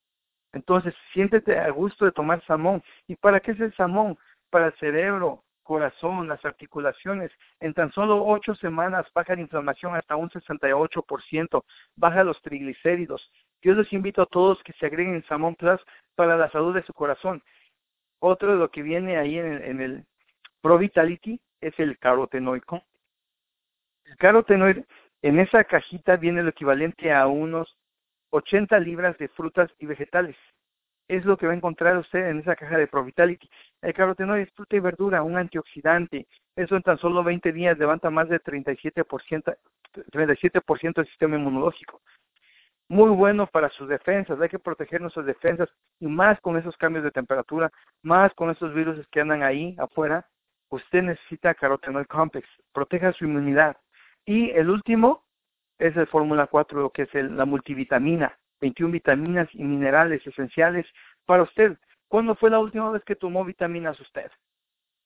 Entonces, 0.54 0.96
siéntete 1.14 1.58
a 1.58 1.70
gusto 1.70 2.06
de 2.06 2.12
tomar 2.12 2.44
salmón. 2.46 2.84
¿Y 3.08 3.16
para 3.16 3.40
qué 3.40 3.52
es 3.52 3.60
el 3.60 3.74
salmón? 3.76 4.18
Para 4.50 4.68
el 4.68 4.74
cerebro, 4.74 5.44
corazón, 5.64 6.28
las 6.28 6.44
articulaciones. 6.44 7.32
En 7.60 7.76
tan 7.76 7.92
solo 7.92 8.26
ocho 8.26 8.56
semanas 8.56 9.06
baja 9.14 9.36
la 9.36 9.42
inflamación 9.42 9.96
hasta 9.96 10.16
un 10.16 10.30
68%, 10.32 11.64
baja 11.96 12.24
los 12.24 12.42
triglicéridos. 12.42 13.32
Yo 13.62 13.76
les 13.76 13.94
invito 13.94 14.24
a 14.24 14.26
todos 14.26 14.64
que 14.64 14.74
se 14.74 14.88
agreguen 14.88 15.24
Salmón 15.26 15.56
Plus 15.56 15.80
para 16.16 16.38
la 16.38 16.50
salud 16.50 16.74
de 16.74 16.84
su 16.84 16.94
corazón. 16.94 17.44
Otro 18.20 18.54
de 18.54 18.58
lo 18.58 18.72
que 18.72 18.82
viene 18.82 19.18
ahí 19.18 19.38
en 19.38 19.46
el, 19.46 19.64
en 19.64 19.82
el 19.82 20.06
Pro 20.62 20.78
Vitality 20.78 21.40
es 21.62 21.80
el 21.80 22.00
carotenoico. 22.00 22.84
El 24.06 24.18
carotenoide, 24.18 24.86
en 25.22 25.40
esa 25.40 25.64
cajita 25.66 26.16
viene 26.16 26.42
lo 26.42 26.50
equivalente 26.50 27.14
a 27.14 27.28
unos 27.28 27.78
80 28.32 28.80
libras 28.80 29.18
de 29.18 29.28
frutas 29.30 29.70
y 29.80 29.86
vegetales. 29.86 30.36
Es 31.08 31.26
lo 31.26 31.38
que 31.38 31.48
va 31.48 31.54
a 31.54 31.56
encontrar 31.56 31.98
usted 31.98 32.30
en 32.30 32.40
esa 32.40 32.56
caja 32.56 32.78
de 32.78 32.86
Provitality. 32.86 33.50
El 33.82 33.94
carotenoide 33.94 34.44
es 34.44 34.52
fruta 34.54 34.76
y 34.76 34.80
verdura, 34.80 35.24
un 35.24 35.38
antioxidante. 35.38 36.28
Eso 36.56 36.76
en 36.76 36.84
tan 36.84 37.00
solo 37.00 37.24
20 37.24 37.52
días 37.52 37.78
levanta 37.80 38.12
más 38.12 38.30
de 38.30 38.40
37%, 38.40 39.58
37 40.12 40.62
del 40.96 41.08
sistema 41.08 41.36
inmunológico. 41.36 42.02
Muy 42.90 43.10
bueno 43.10 43.48
para 43.48 43.70
sus 43.70 43.88
defensas. 43.88 44.40
Hay 44.40 44.50
que 44.50 44.60
proteger 44.60 45.02
nuestras 45.02 45.26
defensas 45.26 45.70
y 46.00 46.08
más 46.08 46.40
con 46.42 46.58
esos 46.58 46.78
cambios 46.78 47.04
de 47.04 47.12
temperatura, 47.12 47.72
más 48.04 48.34
con 48.36 48.52
esos 48.52 48.74
virus 48.74 49.08
que 49.12 49.22
andan 49.22 49.42
ahí 49.42 49.76
afuera. 49.80 50.28
Usted 50.70 51.02
necesita 51.02 51.56
carotenoid 51.56 52.06
complex. 52.06 52.48
Proteja 52.72 53.14
su 53.14 53.26
inmunidad 53.26 53.78
y 54.26 54.52
el 54.52 54.70
último 54.70 55.24
es 55.80 55.96
el 55.96 56.08
Fórmula 56.08 56.48
4, 56.48 56.82
lo 56.82 56.90
que 56.92 57.04
es 57.04 57.14
la 57.14 57.46
multivitamina, 57.46 58.38
21 58.60 58.92
vitaminas 58.92 59.48
y 59.54 59.64
minerales 59.64 60.26
esenciales 60.28 60.86
para 61.26 61.44
usted. 61.44 61.78
¿Cuándo 62.10 62.36
fue 62.36 62.50
la 62.50 62.60
última 62.60 62.92
vez 62.92 63.04
que 63.06 63.16
tomó 63.16 63.46
vitaminas 63.46 64.00
usted? 64.00 64.30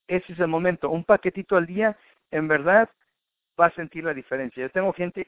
Ese 0.07 0.33
es 0.33 0.39
el 0.39 0.47
momento. 0.47 0.89
Un 0.89 1.03
paquetito 1.03 1.55
al 1.55 1.67
día, 1.67 1.97
en 2.31 2.47
verdad, 2.47 2.89
va 3.59 3.67
a 3.67 3.75
sentir 3.75 4.03
la 4.03 4.13
diferencia. 4.13 4.63
Yo 4.63 4.71
tengo 4.71 4.91
gente 4.93 5.25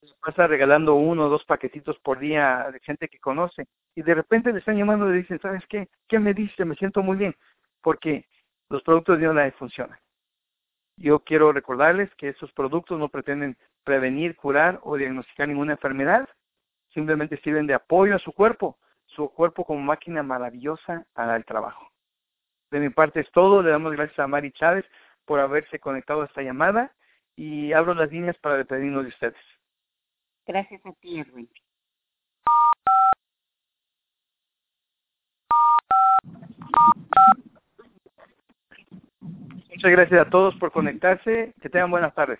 que 0.00 0.08
pasa 0.20 0.46
regalando 0.46 0.94
uno 0.94 1.26
o 1.26 1.28
dos 1.28 1.44
paquetitos 1.44 1.98
por 1.98 2.18
día 2.18 2.70
de 2.72 2.80
gente 2.80 3.08
que 3.08 3.18
conoce 3.18 3.66
y 3.94 4.02
de 4.02 4.14
repente 4.14 4.52
le 4.52 4.60
están 4.60 4.78
llamando 4.78 5.08
y 5.08 5.12
le 5.12 5.18
dicen, 5.18 5.40
¿sabes 5.40 5.64
qué? 5.68 5.88
¿Qué 6.08 6.18
me 6.18 6.32
dice? 6.32 6.64
Me 6.64 6.76
siento 6.76 7.02
muy 7.02 7.16
bien. 7.16 7.34
Porque 7.82 8.26
los 8.68 8.82
productos 8.82 9.18
de 9.18 9.28
online 9.28 9.52
funcionan. 9.52 9.98
Yo 10.96 11.20
quiero 11.20 11.52
recordarles 11.52 12.14
que 12.16 12.28
estos 12.28 12.52
productos 12.52 12.98
no 12.98 13.08
pretenden 13.08 13.56
prevenir, 13.84 14.36
curar 14.36 14.80
o 14.82 14.96
diagnosticar 14.96 15.48
ninguna 15.48 15.72
enfermedad, 15.72 16.28
simplemente 16.92 17.36
sirven 17.38 17.66
de 17.66 17.74
apoyo 17.74 18.16
a 18.16 18.18
su 18.18 18.32
cuerpo, 18.32 18.78
su 19.06 19.28
cuerpo 19.30 19.64
como 19.64 19.80
máquina 19.80 20.22
maravillosa 20.22 21.06
hará 21.14 21.36
el 21.36 21.44
trabajo. 21.44 21.90
De 22.70 22.78
mi 22.78 22.90
parte 22.90 23.20
es 23.20 23.30
todo, 23.32 23.62
le 23.62 23.70
damos 23.70 23.92
gracias 23.92 24.18
a 24.18 24.28
Mari 24.28 24.52
Chávez 24.52 24.84
por 25.24 25.40
haberse 25.40 25.78
conectado 25.80 26.22
a 26.22 26.26
esta 26.26 26.42
llamada 26.42 26.92
y 27.36 27.72
abro 27.72 27.94
las 27.94 28.10
líneas 28.10 28.36
para 28.38 28.56
despedirnos 28.56 29.02
de 29.02 29.08
ustedes. 29.08 29.36
Gracias 30.46 30.84
a 30.84 30.92
ti, 30.94 31.20
Erwin. 31.20 31.48
Muchas 39.20 39.90
gracias 39.92 40.26
a 40.26 40.30
todos 40.30 40.54
por 40.56 40.72
conectarse. 40.72 41.54
Que 41.60 41.70
tengan 41.70 41.90
buenas 41.90 42.14
tardes. 42.14 42.38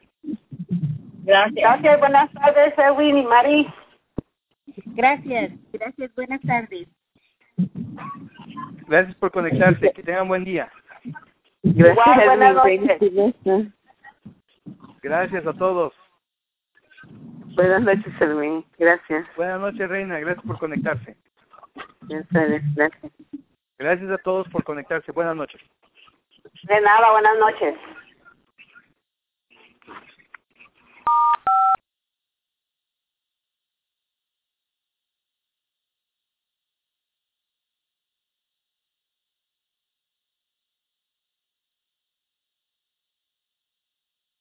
Gracias. 1.30 1.62
Gracias, 1.62 2.00
buenas 2.00 2.32
tardes, 2.32 2.74
Edwin 2.76 3.18
y 3.18 3.22
Mari. 3.22 3.72
Gracias, 4.96 5.52
gracias, 5.72 6.12
buenas 6.16 6.40
tardes. 6.40 6.88
Gracias 8.88 9.14
por 9.14 9.30
conectarse. 9.30 9.92
Que 9.92 10.02
tengan 10.02 10.26
buen 10.26 10.42
día. 10.42 10.68
Gracias, 11.62 12.26
buenas 12.26 12.54
noches. 12.56 13.72
Gracias 15.02 15.46
a 15.46 15.52
todos. 15.52 15.92
Buenas 17.54 17.82
noches, 17.82 18.12
Edwin. 18.20 18.64
Gracias. 18.76 19.24
Buenas 19.36 19.60
noches, 19.60 19.88
Reina. 19.88 20.18
Gracias 20.18 20.44
por 20.44 20.58
conectarse. 20.58 21.16
Gracias. 22.08 22.62
Gracias 23.78 24.10
a 24.10 24.18
todos 24.18 24.48
por 24.48 24.64
conectarse. 24.64 25.12
Buenas 25.12 25.36
noches. 25.36 25.60
De 26.64 26.80
nada, 26.80 27.12
buenas 27.12 27.38
noches. 27.38 27.76